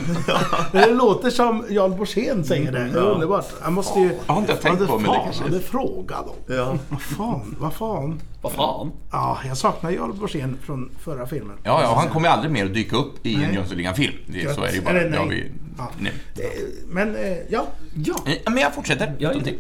det 0.72 0.86
låter 0.94 1.30
som 1.30 1.64
Jarl 1.68 1.90
Borssén 1.90 2.44
säger 2.44 2.72
det. 2.72 2.78
Det 2.84 2.98
är 2.98 3.02
underbart. 3.02 3.46
Han 3.62 3.72
måste 3.72 4.00
ju... 4.00 4.18
Jag 4.26 4.34
har 4.34 4.40
inte 4.40 4.56
tänkt 4.56 4.80
vad 4.80 4.88
på, 4.88 4.98
men 4.98 5.02
det 5.10 5.16
fan 5.16 5.24
kanske- 5.24 5.44
är 5.44 5.50
det 5.50 5.60
frågan 5.60 6.24
om? 6.24 6.54
Ja. 6.56 6.78
Vad 6.88 7.02
fan, 7.02 7.56
vad 7.60 7.72
fan. 7.72 8.20
Vad 8.42 8.52
fan? 8.52 8.92
Ja, 9.12 9.38
jag 9.48 9.56
saknar 9.56 9.90
Jarl 9.90 10.12
Borssén 10.12 10.58
från 10.62 10.90
förra 11.04 11.26
filmen. 11.26 11.56
Ja, 11.64 11.82
ja, 11.82 11.94
han 11.96 12.08
kommer 12.08 12.28
aldrig 12.28 12.52
mer 12.52 12.64
att 12.64 12.74
dyka 12.74 12.96
upp 12.96 13.26
i 13.26 13.34
en. 13.44 13.54
Jönssonligan-film. 13.54 14.14
Det- 14.26 14.54
Så 14.54 14.62
är 14.62 14.66
det 14.68 14.72
ju 14.74 14.80
bara. 14.82 14.90
Eller 15.00 15.10
Det 15.10 15.16
har 15.18 15.26
nej. 15.26 15.52
vi 15.52 15.61
Ja. 15.78 15.90
Eh, 16.36 16.50
Men, 16.88 17.16
eh, 17.16 17.36
ja. 17.48 17.66
Ja. 18.04 18.14
Eh, 18.26 18.36
Men 18.44 18.56
jag 18.62 18.74
fortsätter. 18.74 19.16
Ja, 19.18 19.32
ja. 19.34 19.52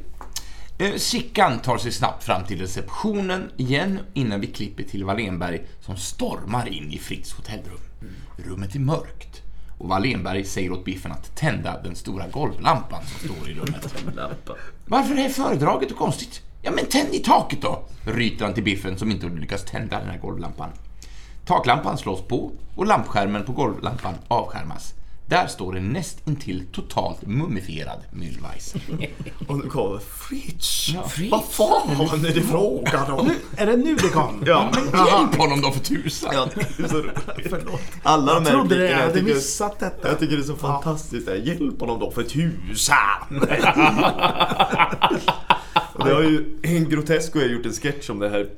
Sickan 0.96 1.58
tar 1.58 1.78
sig 1.78 1.92
snabbt 1.92 2.24
fram 2.24 2.44
till 2.44 2.60
receptionen 2.60 3.50
igen 3.56 3.98
innan 4.14 4.40
vi 4.40 4.46
klipper 4.46 4.82
till 4.82 5.04
Wallenberg 5.04 5.66
som 5.80 5.96
stormar 5.96 6.68
in 6.68 6.92
i 6.92 6.98
Fritz 6.98 7.32
hotellrum. 7.32 7.80
Rummet 8.36 8.74
är 8.74 8.78
mörkt 8.78 9.42
och 9.78 9.88
Wallenberg 9.88 10.44
säger 10.44 10.72
åt 10.72 10.84
Biffen 10.84 11.12
att 11.12 11.36
tända 11.36 11.82
den 11.82 11.94
stora 11.96 12.28
golvlampan 12.28 13.02
som 13.06 13.28
står 13.28 13.50
i 13.50 13.54
rummet. 13.54 13.94
Varför 14.86 15.18
är 15.18 15.28
föredraget 15.28 15.88
så 15.88 15.94
konstigt? 15.94 16.40
Ja, 16.62 16.70
men 16.70 16.86
tänd 16.86 17.14
i 17.14 17.18
taket 17.18 17.62
då! 17.62 17.84
Ryter 18.06 18.44
han 18.44 18.54
till 18.54 18.64
Biffen 18.64 18.98
som 18.98 19.10
inte 19.10 19.26
lyckas 19.26 19.64
tända 19.64 19.98
den 19.98 20.08
här 20.08 20.18
golvlampan. 20.18 20.68
Taklampan 21.46 21.98
slås 21.98 22.22
på 22.22 22.52
och 22.74 22.86
lampskärmen 22.86 23.44
på 23.44 23.52
golvlampan 23.52 24.14
avskärmas. 24.28 24.94
Där 25.32 25.46
står 25.46 25.76
en 25.76 25.88
näst 25.92 26.28
intill 26.28 26.64
totalt 26.72 27.26
mumifierad 27.26 27.98
Müllweiser. 28.12 28.80
Och 29.48 29.58
nu 29.58 29.68
kommer 29.70 29.98
Fritz. 29.98 30.90
Fritz. 31.08 31.30
Vad 31.32 31.44
fan 31.44 32.24
är 32.24 32.34
det 32.34 32.40
frågan 32.42 33.10
om? 33.12 33.30
Är 33.56 33.66
det 33.66 33.76
nu 33.76 33.94
det 33.96 34.08
kom? 34.08 34.42
Ja. 34.46 34.70
Hjälp 34.74 35.36
honom 35.36 35.60
då 35.60 35.70
för 35.70 35.80
tusan! 35.80 36.30
Ja. 36.34 36.48
Förlåt. 37.50 37.80
Alla 38.02 38.34
de 38.34 38.44
Jag 38.44 38.50
här 38.50 38.58
trodde 38.58 38.78
det, 38.78 38.90
jag 38.90 38.98
hade 38.98 39.12
tycker- 39.14 39.34
missat 39.34 39.78
detta. 39.78 40.08
Jag 40.08 40.18
tycker 40.18 40.36
det 40.36 40.42
är 40.42 40.46
så 40.46 40.56
fantastiskt. 40.56 41.26
där. 41.26 41.34
Hjälp 41.34 41.80
honom 41.80 42.00
då 42.00 42.10
för 42.10 42.22
tusan! 42.22 42.96
Och 45.92 46.04
det 46.08 46.14
har 46.14 46.22
ju 46.22 46.58
Grotesco 46.90 47.38
har 47.38 47.46
gjort 47.46 47.66
en 47.66 47.72
sketch 47.72 48.10
om 48.10 48.18
det 48.18 48.28
här. 48.28 48.48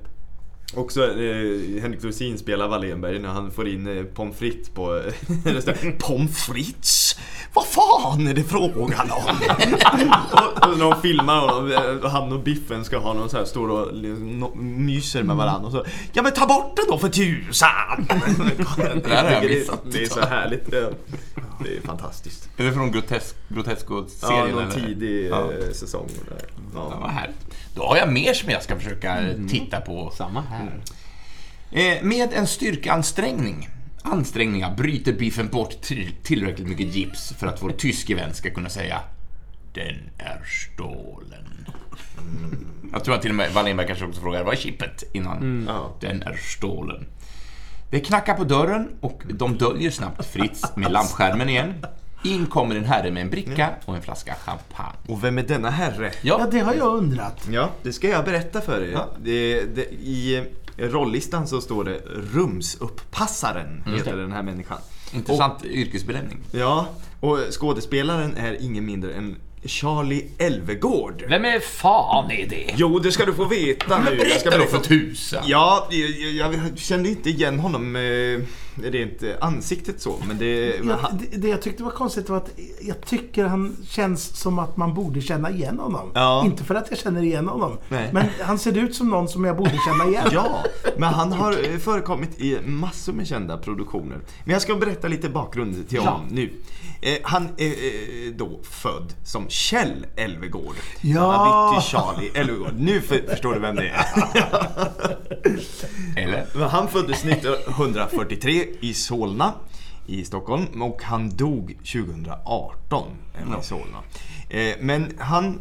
Också 0.77 1.03
eh, 1.05 1.83
Henrik 1.83 2.03
Dorsin 2.03 2.39
spelar 2.39 2.69
Wallenberg 2.69 3.19
när 3.19 3.29
han 3.29 3.51
får 3.51 3.69
in 3.69 3.99
eh, 3.99 4.05
pommes 4.05 4.37
frites 4.37 4.69
på 4.69 4.97
eh, 5.45 5.53
restaurang. 5.53 5.97
Pommes 5.99 6.39
frites? 6.47 7.17
Vad 7.55 7.67
fan 7.67 8.27
är 8.27 8.35
det 8.35 8.43
frågan 8.45 9.11
om? 9.11 9.37
och, 10.33 10.69
och 10.73 10.79
de 10.79 11.03
filmar 11.03 11.43
och 11.61 11.71
eh, 11.71 12.11
han 12.11 12.33
och 12.33 12.41
Biffen 12.41 12.85
ska 12.85 12.99
ha 12.99 13.13
någon 13.13 13.31
så 13.31 13.37
här, 13.37 13.45
står 13.45 13.69
och 13.69 13.95
liksom 13.95 14.45
no- 14.45 14.57
myser 14.57 15.23
med 15.23 15.37
varandra 15.37 15.67
och 15.67 15.73
så 15.73 15.85
Ja 16.13 16.23
men 16.23 16.33
ta 16.33 16.47
bort 16.47 16.77
den 16.77 16.85
då 16.89 16.99
för 16.99 17.09
tusan! 17.09 18.07
Det 19.05 19.09
här 19.09 19.25
har 19.25 19.31
jag 19.31 19.43
det, 19.43 19.49
missat. 19.49 19.81
det 19.93 20.03
är 20.03 20.07
så 20.09 20.21
härligt. 20.21 20.71
Det, 20.71 20.95
det 21.65 21.77
är 21.77 21.81
fantastiskt. 21.81 22.49
Är 22.57 22.65
det 22.65 22.73
från 22.73 22.93
Grotesk, 22.93 23.35
Ja, 23.49 23.55
Grotesco-serien? 23.55 24.51
någon 24.51 24.63
eller? 24.63 24.73
tidig 24.87 25.29
Ja. 25.31 25.53
eh, 25.53 25.73
säsong. 25.73 26.09
Där. 26.29 26.39
Ja, 26.75 26.89
Ja. 26.93 26.99
vad 27.01 27.11
härligt. 27.11 27.54
Då 27.75 27.87
har 27.87 27.97
jag 27.97 28.13
mer 28.13 28.35
som 28.35 28.51
jag 28.51 28.63
ska 28.63 28.79
försöka 28.79 29.19
titta 29.49 29.81
på. 29.81 30.13
Samma 30.17 30.41
här. 30.41 30.81
Eh, 31.71 32.03
med 32.03 32.33
en 32.33 32.47
styrkeansträngning 32.47 33.69
ansträngningar 34.05 34.75
bryter 34.77 35.13
Biffen 35.13 35.49
bort 35.49 35.81
till, 35.83 36.15
tillräckligt 36.23 36.69
mycket 36.69 36.95
gips 36.95 37.33
för 37.39 37.47
att 37.47 37.63
vår 37.63 37.71
tyske 37.71 38.15
vän 38.15 38.35
ska 38.35 38.51
kunna 38.51 38.69
säga 38.69 39.01
Den 39.75 40.11
är 40.19 40.43
stålen. 40.45 41.67
Jag 42.93 43.05
tror 43.05 43.15
att 43.15 43.23
till 43.23 43.31
och 43.31 43.37
med 43.37 43.53
Wallenberg 43.53 43.87
kanske 43.87 44.05
också 44.05 44.21
frågar 44.21 44.45
vad 44.45 44.55
är 44.55 44.59
chippet 44.59 45.05
innan. 45.13 45.65
Ja. 45.69 45.97
Den 46.01 46.23
är 46.23 46.37
stålen. 46.37 47.07
Det 47.91 48.01
knackar 48.01 48.35
på 48.35 48.45
dörren 48.45 48.89
och 49.01 49.23
de 49.29 49.59
döljer 49.59 49.91
snabbt 49.91 50.27
Fritz 50.27 50.77
med 50.77 50.93
lampskärmen 50.93 51.49
igen. 51.49 51.87
In 52.25 52.47
kommer 52.47 52.75
en 52.77 52.85
herre 52.85 53.11
med 53.11 53.21
en 53.23 53.31
bricka 53.31 53.71
och 53.85 53.97
en 53.97 54.03
flaska 54.03 54.35
champagne. 54.35 54.97
Och 55.09 55.25
vem 55.25 55.39
är 55.39 55.43
denna 55.43 55.71
herre? 55.71 56.13
Ja, 56.23 56.37
Ja, 56.41 56.47
det 56.51 56.59
har 56.61 56.75
jag 56.75 56.97
undrat. 56.97 57.49
Ja, 57.51 57.71
det 57.83 57.93
ska 57.93 58.09
jag 58.09 58.25
berätta 58.25 58.61
för 58.61 58.83
er. 58.83 58.93
Ja. 58.93 59.09
Det, 59.23 59.61
det, 59.75 59.83
I 59.93 60.45
rollistan 60.79 61.47
så 61.49 61.61
står 61.61 61.85
det 61.85 62.01
Rumsuppassaren, 62.33 63.83
heter 63.97 64.17
den 64.17 64.33
här 64.33 64.43
människan. 64.43 64.79
intressant 65.15 65.65
yrkesbenämning. 65.65 66.39
Ja, 66.53 66.87
och 67.21 67.39
skådespelaren 67.51 68.37
är 68.37 68.57
ingen 68.63 68.87
mindre 68.87 69.15
än 69.15 69.37
Charlie 69.65 70.25
Elvegård. 70.39 71.25
Vem 71.29 71.45
är 71.45 71.61
fan 71.61 72.31
är 72.31 72.47
det? 72.49 72.75
Jo, 72.77 72.99
det 72.99 73.13
ska 73.13 73.25
du 73.25 73.35
få 73.35 73.45
veta 73.45 73.99
nu. 73.99 74.17
Jag 74.17 74.41
ska 74.41 74.51
Berätta 74.51 74.65
då 74.73 74.79
för 74.79 74.89
tusan! 74.89 75.43
Ja, 75.47 75.89
jag, 75.91 76.11
jag, 76.11 76.55
jag 76.55 76.79
kände 76.79 77.09
inte 77.09 77.31
igen 77.31 77.59
honom 77.59 77.97
eh, 77.97 78.03
rent 78.83 79.23
eh, 79.23 79.31
ansiktet 79.41 80.01
så, 80.01 80.15
men 80.29 80.39
det... 80.39 80.77
Jag, 80.77 80.97
han, 80.97 81.19
det, 81.19 81.37
det 81.37 81.49
jag 81.49 81.63
tyckte 81.63 81.83
var 81.83 81.91
konstigt 81.91 82.29
var 82.29 82.37
att 82.37 82.51
jag 82.81 83.01
tycker 83.01 83.45
han 83.45 83.77
känns 83.87 84.41
som 84.41 84.59
att 84.59 84.77
man 84.77 84.95
borde 84.95 85.21
känna 85.21 85.51
igen 85.51 85.79
honom. 85.79 86.11
Ja. 86.15 86.43
Inte 86.45 86.65
för 86.65 86.75
att 86.75 86.87
jag 86.91 86.99
känner 86.99 87.23
igen 87.23 87.49
honom. 87.49 87.79
Nej. 87.89 88.11
Men 88.13 88.27
han 88.41 88.59
ser 88.59 88.79
ut 88.79 88.95
som 88.95 89.11
någon 89.11 89.29
som 89.29 89.45
jag 89.45 89.57
borde 89.57 89.79
känna 89.87 90.11
igen. 90.11 90.29
Ja, 90.33 90.65
men 90.97 91.15
han 91.15 91.33
har 91.33 91.53
eh, 91.53 91.79
förekommit 91.79 92.41
i 92.41 92.59
massor 92.67 93.13
med 93.13 93.27
kända 93.27 93.59
produktioner. 93.59 94.19
Men 94.45 94.53
jag 94.53 94.63
ska 94.63 94.75
berätta 94.77 95.09
lite 95.09 95.29
bakgrund 95.29 95.89
till 95.89 96.01
honom 96.01 96.27
nu. 96.31 96.51
Eh, 97.05 97.19
han 97.23 97.49
är 97.57 97.67
eh, 97.67 98.33
då 98.35 98.61
född 98.63 99.15
som 99.25 99.49
Kjell 99.49 100.07
Elvegård. 100.17 100.75
Ja. 101.01 101.33
Han 101.33 101.75
till 101.75 101.91
Charlie 101.91 102.31
Elvegård. 102.35 102.75
Nu 102.79 103.01
för, 103.01 103.23
förstår 103.29 103.55
du 103.55 103.61
vem 103.61 103.77
det 103.77 103.89
är. 103.89 104.05
Eller? 106.25 106.47
Men 106.55 106.69
han 106.69 106.89
föddes 106.89 107.25
1943 107.25 108.67
i 108.81 108.95
Solna 108.95 109.53
i 110.07 110.25
Stockholm 110.25 110.83
och 110.83 111.03
han 111.03 111.37
dog 111.37 111.77
2018 111.79 113.09
i 113.61 113.65
Solna. 113.65 113.99
Eh, 114.49 114.75
Men 114.81 115.13
han 115.19 115.61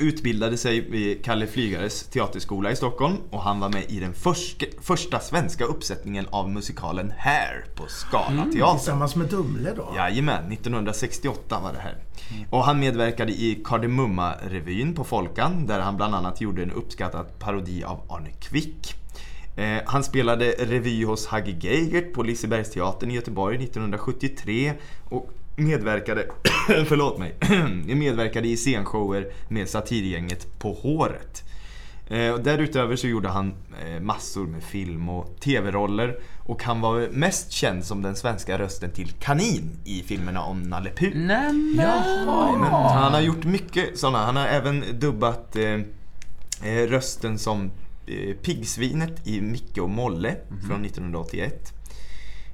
utbildade 0.00 0.56
sig 0.56 0.80
vid 0.90 1.24
Kalle 1.24 1.46
Flygares 1.46 2.06
teaterskola 2.06 2.70
i 2.70 2.76
Stockholm 2.76 3.16
och 3.30 3.42
han 3.42 3.60
var 3.60 3.68
med 3.68 3.84
i 3.88 4.00
den 4.00 4.14
förska, 4.14 4.66
första 4.80 5.20
svenska 5.20 5.64
uppsättningen 5.64 6.26
av 6.30 6.50
musikalen 6.50 7.12
Hair 7.18 7.64
på 7.74 7.86
Scala 7.88 8.44
teater. 8.52 8.78
Tillsammans 8.78 9.16
med 9.16 9.26
Dumle 9.26 9.72
då. 9.76 9.92
Jajamän, 9.96 10.52
1968 10.52 11.60
var 11.62 11.72
det 11.72 11.78
här. 11.78 11.96
Och 12.50 12.64
han 12.64 12.80
medverkade 12.80 13.32
i 13.32 13.62
Kardemumma-revyn 13.64 14.94
på 14.94 15.04
Folkan 15.04 15.66
där 15.66 15.80
han 15.80 15.96
bland 15.96 16.14
annat 16.14 16.40
gjorde 16.40 16.62
en 16.62 16.70
uppskattad 16.70 17.38
parodi 17.38 17.84
av 17.84 18.00
Arne 18.08 18.30
Kvick. 18.30 18.94
Eh, 19.56 19.82
han 19.86 20.04
spelade 20.04 20.50
revy 20.50 21.04
hos 21.04 21.26
Hagge 21.26 21.56
Geigert 21.60 22.12
på 22.12 22.22
Lisebergsteatern 22.22 23.10
i 23.10 23.14
Göteborg 23.14 23.56
1973 23.64 24.72
och 25.04 25.30
medverkade, 25.56 26.26
förlåt 26.86 27.18
mig, 27.18 27.34
medverkade 27.94 28.48
i 28.48 28.56
scenshower 28.56 29.32
med 29.48 29.68
satirgänget 29.68 30.58
På 30.58 30.72
håret. 30.72 31.44
Eh, 32.06 32.36
därutöver 32.36 32.96
så 32.96 33.06
gjorde 33.06 33.28
han 33.28 33.54
eh, 33.84 34.00
massor 34.00 34.46
med 34.46 34.62
film 34.62 35.08
och 35.08 35.40
tv-roller 35.40 36.18
och 36.46 36.62
han 36.62 36.80
var 36.80 37.08
mest 37.10 37.52
känd 37.52 37.84
som 37.84 38.02
den 38.02 38.16
svenska 38.16 38.58
rösten 38.58 38.90
till 38.90 39.12
Kanin 39.12 39.78
i 39.84 40.02
filmerna 40.02 40.42
om 40.42 40.62
Nalle 40.62 40.90
Puh. 40.90 41.10
Nämen! 41.14 41.76
Men 42.60 42.72
han 42.72 43.12
har 43.12 43.20
gjort 43.20 43.44
mycket 43.44 43.98
sådana. 43.98 44.18
Han 44.24 44.36
har 44.36 44.46
även 44.46 44.84
dubbat 44.92 45.56
eh, 45.56 45.80
eh, 46.62 46.88
rösten 46.88 47.38
som 47.38 47.70
eh, 48.06 48.36
piggsvinet 48.36 49.26
i 49.26 49.40
Micke 49.40 49.78
och 49.78 49.90
Molle 49.90 50.36
från 50.68 50.84
1981. 50.84 51.72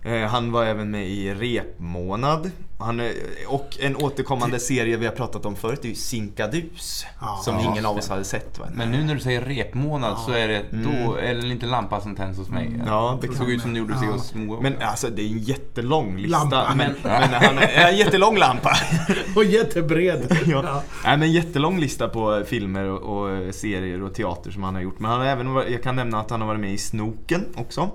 Eh, 0.03 0.21
han 0.21 0.53
var 0.53 0.65
även 0.65 0.91
med 0.91 1.09
i 1.09 1.35
Repmånad. 1.35 2.51
Han, 2.81 3.01
är- 3.01 3.12
och 3.49 3.77
en 3.81 3.97
återkommande 3.97 4.59
serie 4.59 4.97
vi 4.97 5.07
har 5.07 5.12
pratat 5.12 5.47
om 5.47 5.57
förut 5.57 5.85
är 5.85 5.88
ju 5.88 5.95
Sinkadus. 5.95 7.07
Ja. 7.21 7.40
som 7.45 7.55
Ja. 7.55 7.71
ingen 7.71 7.87
av 7.87 7.97
oss 7.97 8.09
hade 8.09 8.25
sett. 8.25 8.59
Va? 8.59 8.66
Men 8.75 8.90
nu 8.90 9.05
när 9.05 9.14
du 9.14 9.21
säger 9.21 9.40
repmånad 9.40 10.19
så 10.27 10.33
är 10.33 10.49
det 10.49 10.62
då 10.71 11.16
är 11.16 11.35
det 11.35 11.49
inte 11.49 11.66
lampa 11.66 12.01
som 12.01 12.16
tänds 12.16 12.38
hos 12.38 12.49
mig. 12.49 12.71
Ja, 12.87 13.19
det 13.23 13.35
såg 13.35 13.51
ut 13.51 13.62
som 13.62 13.73
det 13.73 13.79
gjorde 13.79 13.95
Ja. 14.03 14.12
hos 14.12 14.35
Moa. 14.35 14.61
Men 14.61 14.75
alltså 14.83 15.09
det 15.09 15.23
är 15.23 15.27
en 15.27 15.38
jättelång 15.38 16.16
lista. 16.16 16.38
Lampa. 16.38 16.75
Men, 16.77 16.95
men 17.03 17.23
han 17.43 17.59
är, 17.59 17.88
en 17.88 17.97
jättelång 17.97 18.37
lampa. 18.38 18.77
Och 19.37 19.45
jättebred. 19.45 20.37
ja. 20.47 20.83
Nej, 21.05 21.16
men 21.19 21.33
jättelång 21.33 21.81
lista 21.81 22.09
på 22.09 22.43
filmer 22.47 22.85
och, 22.85 23.23
och 23.23 23.55
serier 23.55 24.03
och 24.03 24.14
teater 24.14 24.51
som 24.51 24.62
han 24.62 24.75
har 24.75 24.83
gjort. 24.83 24.99
Men 24.99 25.11
han 25.11 25.21
har 25.21 25.27
även 25.27 25.55
jag 25.55 25.83
kan 25.83 25.97
nämna 25.97 26.21
att 26.21 26.31
han 26.31 26.40
har 26.40 26.49
varit 26.49 26.61
med 26.61 26.73
i 26.73 26.79
Snoken 26.79 27.45
också. 27.57 27.90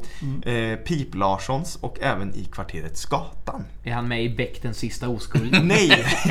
Eh, 0.45 0.75
Pip 0.75 1.15
Larssons 1.15 1.75
och 1.81 1.97
även 2.01 2.35
i 2.35 2.43
Kvarteret 2.45 2.97
Skatan. 2.97 3.63
Är 3.83 3.93
han 3.93 4.07
med 4.07 4.23
i 4.23 4.27
den 4.61 4.73
sista 4.75 5.09
oskulden? 5.09 5.67
Nej! 5.67 5.89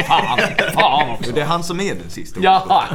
Fan, 0.08 0.38
fan 0.74 1.10
också. 1.10 1.32
Det 1.32 1.40
är 1.40 1.44
han 1.46 1.64
som 1.64 1.80
är 1.80 1.94
den 1.94 2.10
sista. 2.10 2.40
Ja. 2.40 2.88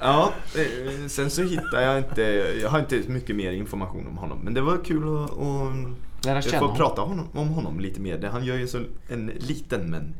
Ja, 0.00 0.32
eh, 0.56 1.08
sen 1.08 1.30
så 1.30 1.42
hittar 1.42 1.80
jag 1.80 1.98
inte, 1.98 2.22
jag 2.62 2.68
har 2.70 2.78
inte 2.78 3.02
mycket 3.06 3.36
mer 3.36 3.52
information 3.52 4.06
om 4.06 4.16
honom. 4.18 4.38
Men 4.42 4.54
det 4.54 4.60
var 4.60 4.84
kul 4.84 5.02
att, 5.24 5.30
att 5.30 6.26
Lära 6.26 6.42
känna 6.42 6.58
får 6.58 6.66
honom. 6.66 6.76
prata 6.76 7.02
honom, 7.02 7.28
om 7.34 7.48
honom 7.48 7.80
lite 7.80 8.00
mer. 8.00 8.18
Det- 8.18 8.28
Han 8.28 8.44
gör 8.44 8.56
ju 8.56 8.66
så 8.68 8.80
en 9.08 9.26
liten 9.26 9.90
men 9.90 10.14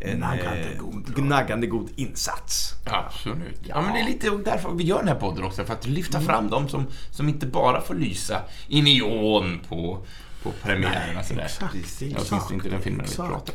en 0.00 0.18
Naggande 0.18 0.60
eh, 0.60 0.78
god. 0.78 1.24
naggande 1.24 1.66
god 1.66 1.88
insats. 1.96 2.72
Absolut. 2.86 3.60
Ja, 3.62 3.80
men 3.80 3.92
det 3.92 4.00
är 4.00 4.04
lite 4.04 4.30
därför 4.30 4.70
vi 4.74 4.84
gör 4.84 4.98
den 4.98 5.08
här 5.08 5.14
podden 5.14 5.44
också. 5.44 5.64
För 5.64 5.72
att 5.72 5.86
lyfta 5.86 6.20
fram 6.20 6.50
dem 6.50 6.68
som, 6.68 6.86
som 7.10 7.28
inte 7.28 7.46
bara 7.46 7.80
får 7.80 7.94
lysa 7.94 8.42
i 8.68 8.82
neon 8.82 9.60
på, 9.68 9.98
på 10.42 10.52
premiärerna. 10.62 11.22
sådär. 11.22 11.50
Precis. 11.72 12.12
Ja, 12.12 12.18
åtminstone 12.30 12.54
inte 12.54 12.68
den 12.68 12.82
filmen 12.82 13.06
vi 13.08 13.16
pratar. 13.16 13.54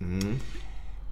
Mm. 0.00 0.38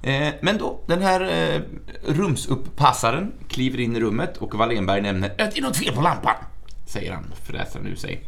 Eh, 0.03 0.35
men 0.41 0.59
då, 0.59 0.81
den 0.87 1.03
här 1.03 1.21
eh, 1.21 1.61
rumsuppassaren 2.05 3.33
kliver 3.49 3.81
in 3.81 3.97
i 3.97 4.01
rummet 4.01 4.37
och 4.37 4.55
Wallenberg 4.55 5.01
nämner 5.01 5.31
att 5.31 5.37
det 5.37 5.59
är 5.59 5.63
något 5.63 5.77
fel 5.77 5.95
på 5.95 6.01
lampan, 6.01 6.35
säger 6.87 7.13
han 7.13 7.25
fräsande 7.45 7.91
ur 7.91 7.97
sig. 7.97 8.25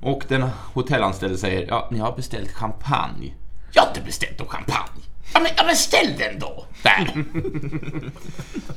Och 0.00 0.24
den 0.28 0.42
hotellanställde 0.74 1.38
säger, 1.38 1.66
ja, 1.68 1.88
ni 1.90 1.98
har 1.98 2.16
beställt 2.16 2.52
champagne. 2.52 3.34
Jag 3.72 3.82
har 3.82 3.88
inte 3.88 4.00
beställt 4.00 4.38
någon 4.38 4.48
champagne. 4.48 5.02
Ja 5.34 5.40
men, 5.40 5.50
ja, 5.56 5.62
men 5.66 5.76
ställ 5.76 6.14
den 6.18 6.38
då! 6.38 6.64
Där! 6.82 7.24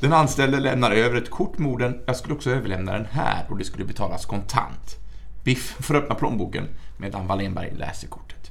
den 0.00 0.12
anställde 0.12 0.60
lämnar 0.60 0.90
över 0.90 1.16
ett 1.16 1.30
kort 1.30 1.58
med 1.58 1.70
orden, 1.70 2.00
jag 2.06 2.16
skulle 2.16 2.34
också 2.34 2.50
överlämna 2.50 2.92
den 2.92 3.06
här 3.10 3.46
och 3.48 3.58
det 3.58 3.64
skulle 3.64 3.84
betalas 3.84 4.26
kontant. 4.26 4.96
Biff 5.44 5.76
får 5.80 5.94
öppna 5.94 6.14
plånboken 6.14 6.68
medan 6.96 7.26
Wallenberg 7.26 7.74
läser 7.74 8.08
kortet. 8.08 8.50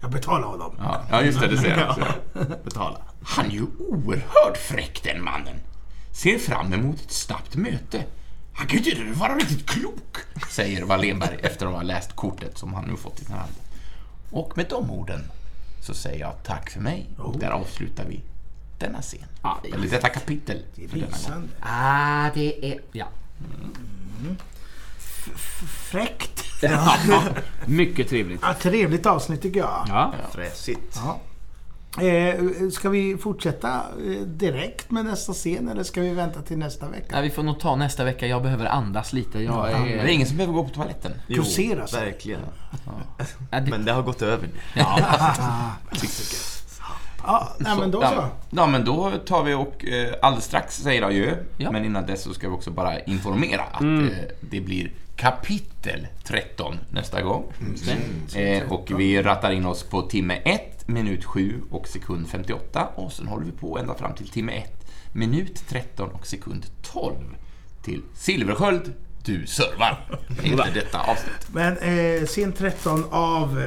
Jag 0.00 0.10
betalar 0.10 0.48
honom. 0.48 0.74
Ja, 0.78 1.02
ja 1.10 1.22
just 1.22 1.40
det, 1.40 1.48
det 1.48 1.58
säger 1.58 1.76
han. 1.76 1.90
också. 1.90 2.14
Betala. 2.64 2.98
Han 3.22 3.46
är 3.46 3.50
ju 3.50 3.66
oerhört 3.78 4.56
fräck 4.56 5.02
den 5.04 5.24
mannen. 5.24 5.60
Ser 6.12 6.38
fram 6.38 6.72
emot 6.72 7.00
ett 7.00 7.12
snabbt 7.12 7.56
möte. 7.56 8.04
Han 8.54 8.66
kan 8.66 8.82
ju 8.82 8.90
inte 8.90 9.18
vara 9.18 9.34
riktigt 9.34 9.70
klok, 9.70 10.16
säger 10.50 10.84
Wallenberg 10.84 11.38
efter 11.42 11.66
att 11.66 11.72
ha 11.72 11.82
läst 11.82 12.16
kortet 12.16 12.58
som 12.58 12.74
han 12.74 12.84
nu 12.84 12.96
fått 12.96 13.20
i 13.20 13.24
sin 13.24 13.34
hand. 13.34 13.52
Och 14.30 14.56
med 14.56 14.66
de 14.68 14.90
orden 14.90 15.20
så 15.80 15.94
säger 15.94 16.20
jag 16.20 16.42
tack 16.42 16.70
för 16.70 16.80
mig 16.80 17.06
och 17.18 17.38
där 17.38 17.50
avslutar 17.50 18.04
vi 18.04 18.22
denna 18.78 19.02
scen. 19.02 19.26
Ja, 19.42 19.58
det 19.62 19.68
är 19.68 19.74
Eller 19.74 19.88
detta 19.88 20.08
kapitel. 20.08 20.62
Det 20.74 20.84
är 20.84 20.88
lysande. 20.88 21.48
Ah, 21.60 22.30
det 22.34 22.72
är... 22.72 22.80
Ja. 22.92 23.06
Fräckt. 25.90 26.44
Mycket 27.66 28.08
trevligt. 28.08 28.40
Ja, 28.42 28.54
trevligt 28.54 29.06
avsnitt 29.06 29.42
tycker 29.42 29.60
jag. 29.60 29.84
Ja. 29.88 30.12
Fräsigt. 30.32 31.00
Ja. 31.04 31.20
Eh, 32.02 32.34
ska 32.72 32.88
vi 32.88 33.16
fortsätta 33.16 33.68
eh, 34.06 34.20
direkt 34.26 34.90
med 34.90 35.04
nästa 35.04 35.32
scen 35.32 35.68
eller 35.68 35.82
ska 35.82 36.00
vi 36.00 36.10
vänta 36.10 36.42
till 36.42 36.58
nästa 36.58 36.88
vecka? 36.88 37.06
Nej, 37.10 37.22
vi 37.22 37.30
får 37.30 37.42
nog 37.42 37.60
ta 37.60 37.76
nästa 37.76 38.04
vecka. 38.04 38.26
Jag 38.26 38.42
behöver 38.42 38.66
andas 38.66 39.12
lite. 39.12 39.38
Jag 39.42 39.64
Det 39.66 39.72
är 39.72 40.04
är... 40.04 40.06
ingen 40.06 40.26
som 40.26 40.36
behöver 40.36 40.54
gå 40.54 40.64
på 40.64 40.74
toaletten. 40.74 41.12
Jo, 41.26 41.42
Kursera 41.42 41.86
sig. 41.86 42.04
verkligen. 42.04 42.40
Ja. 43.50 43.60
Men 43.70 43.84
det 43.84 43.92
har 43.92 44.02
gått 44.02 44.22
över 44.22 44.42
nu. 44.46 44.52
Ja. 44.74 44.98
Ja, 47.26 47.48
nej, 47.58 47.76
men 47.78 47.90
då 47.90 48.00
så. 48.00 48.06
Ja, 48.06 48.30
ja, 48.50 48.66
men 48.66 48.84
då 48.84 49.10
tar 49.26 49.42
vi 49.42 49.54
och 49.54 49.84
eh, 49.84 50.14
alldeles 50.22 50.44
strax 50.44 50.76
säger 50.82 51.02
adjö. 51.02 51.36
Ja. 51.56 51.70
Men 51.70 51.84
innan 51.84 52.06
dess 52.06 52.22
så 52.22 52.34
ska 52.34 52.48
vi 52.48 52.54
också 52.54 52.70
bara 52.70 53.00
informera 53.00 53.62
att 53.62 53.80
Mm. 53.80 54.04
eh, 54.08 54.16
det 54.40 54.60
blir 54.60 54.92
kapitel 55.16 56.06
13 56.24 56.78
nästa 56.90 57.22
gång. 57.22 57.44
Eh, 58.36 58.72
och 58.72 58.90
vi 59.00 59.22
rattar 59.22 59.50
in 59.52 59.66
oss 59.66 59.82
på 59.82 60.02
timme 60.02 60.34
1, 60.44 60.88
minut 60.88 61.24
7 61.24 61.60
och 61.70 61.88
sekund 61.88 62.28
58. 62.28 62.88
Och 62.94 63.12
sen 63.12 63.26
håller 63.28 63.44
vi 63.46 63.52
på 63.52 63.78
ända 63.78 63.94
fram 63.94 64.14
till 64.14 64.28
timme 64.28 64.52
1, 64.52 64.86
minut 65.12 65.62
13 65.68 66.08
och 66.10 66.26
sekund 66.26 66.66
12. 66.82 67.14
Till 67.82 68.02
Silversköld, 68.14 68.92
du 69.24 69.46
servar. 69.46 70.00
Inte 70.42 70.70
detta 70.74 70.98
avsnitt. 71.00 71.48
Men 71.52 71.76
eh, 71.78 72.26
scen 72.26 72.52
13 72.52 73.04
av... 73.10 73.60
Eh, 73.60 73.66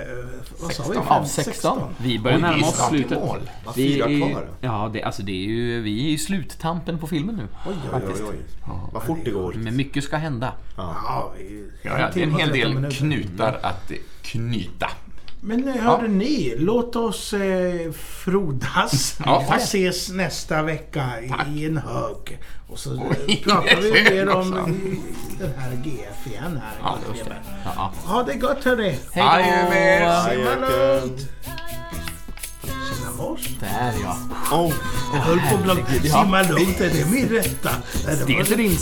vad 0.62 0.74
sa 0.74 0.84
vi? 0.84 0.88
16 0.88 1.04
Fem- 1.06 1.08
Av 1.08 1.26
16. 1.26 1.80
Vi 1.98 2.20
börjar 2.20 2.38
Oj, 2.38 2.41
vi 2.43 2.48
är 2.48 2.52
närma 2.52 2.67
oss 2.67 2.76
snart 2.76 2.93
i 2.93 2.98
slutet. 2.98 3.20
mål. 3.20 3.39
Fyra 3.76 4.06
är, 4.06 4.30
kvar. 4.32 4.48
ja, 4.62 4.89
det, 4.93 5.04
alltså 5.04 5.24
det 5.24 5.32
är 5.32 5.48
ju, 5.48 5.82
vi 5.82 6.06
är 6.08 6.10
i 6.13 6.17
sluttampen 6.17 7.00
på 7.00 7.08
filmen 7.08 7.36
nu. 7.36 7.48
Oj, 7.67 7.74
oj, 7.93 8.02
oj. 8.08 8.24
Oj. 8.30 8.36
Vad 8.93 9.04
fort 9.04 9.20
det 9.26 9.32
går. 9.32 9.54
Men 9.54 9.76
mycket 9.76 10.04
ska 10.04 10.17
hända. 10.17 10.54
Ja, 10.78 10.96
Ja, 11.84 12.00
ja, 12.00 12.10
det 12.13 12.20
är 12.20 12.24
en 12.24 12.36
hel 12.36 12.50
13 12.50 12.82
del 12.82 12.91
knutar 12.91 13.60
att 13.63 13.91
knyta. 14.22 14.89
Men 15.41 15.67
eh, 15.67 15.76
hörde 15.76 16.08
ni, 16.08 16.56
låt 16.58 16.95
oss 16.95 17.34
eh, 17.34 17.91
frodas. 17.91 19.17
Ja, 19.26 19.43
vi 19.52 19.63
ses 19.63 20.10
nästa 20.10 20.63
vecka 20.63 21.10
i 21.56 21.65
en 21.65 21.78
hög. 21.78 22.39
Och 22.67 22.80
så 22.80 22.91
Oj, 23.28 23.41
pratar 23.43 23.82
vi 23.82 23.91
mer 24.04 24.30
om 24.30 24.54
eh, 24.58 24.63
den 25.39 25.52
här 25.58 25.71
GF 25.84 26.28
igen 26.28 26.62
här. 26.63 26.78
Ja, 26.82 26.97
just 27.13 27.26
det. 27.26 27.36
Ja. 27.76 27.93
Ha 28.06 28.23
det 28.23 28.34
gott 28.34 28.63
hörni. 28.63 29.00
Hej 29.12 29.23
Adjö 29.23 29.69
med 29.69 30.02
er. 30.02 30.30
Simma 30.30 30.56
lugnt. 30.56 31.28
Simma 32.62 33.12
mors. 33.17 33.47
Där 33.60 33.93
ja. 34.04 34.17
Oh, 34.52 34.73
Jag 35.13 35.19
höll 35.19 35.39
på 35.39 35.56
att 35.56 35.63
glömma. 35.63 35.82
Ja. 36.04 36.23
Simma 36.23 36.41
lugnt, 36.41 36.82
är 36.82 36.89
det 36.89 37.12
min 37.12 37.30
rätta? 37.30 37.69
Det 38.28 38.34
är 38.34 38.58
din 38.58 38.78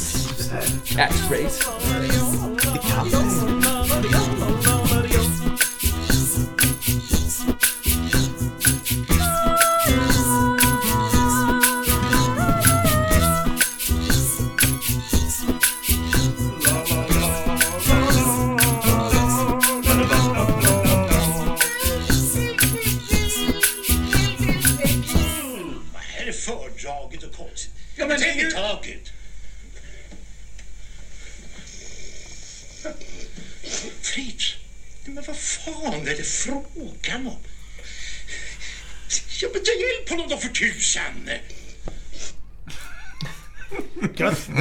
catchphrase. 0.86 1.64
det 2.74 2.80
kan 2.90 3.55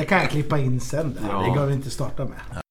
Det 0.05 0.09
kan 0.09 0.19
jag 0.19 0.31
klippa 0.31 0.59
in 0.59 0.81
sen. 0.81 1.15
Det 1.15 1.51
behöver 1.53 1.67
vi 1.67 1.73
inte 1.75 1.91
starta 1.91 2.25
med. 2.25 2.63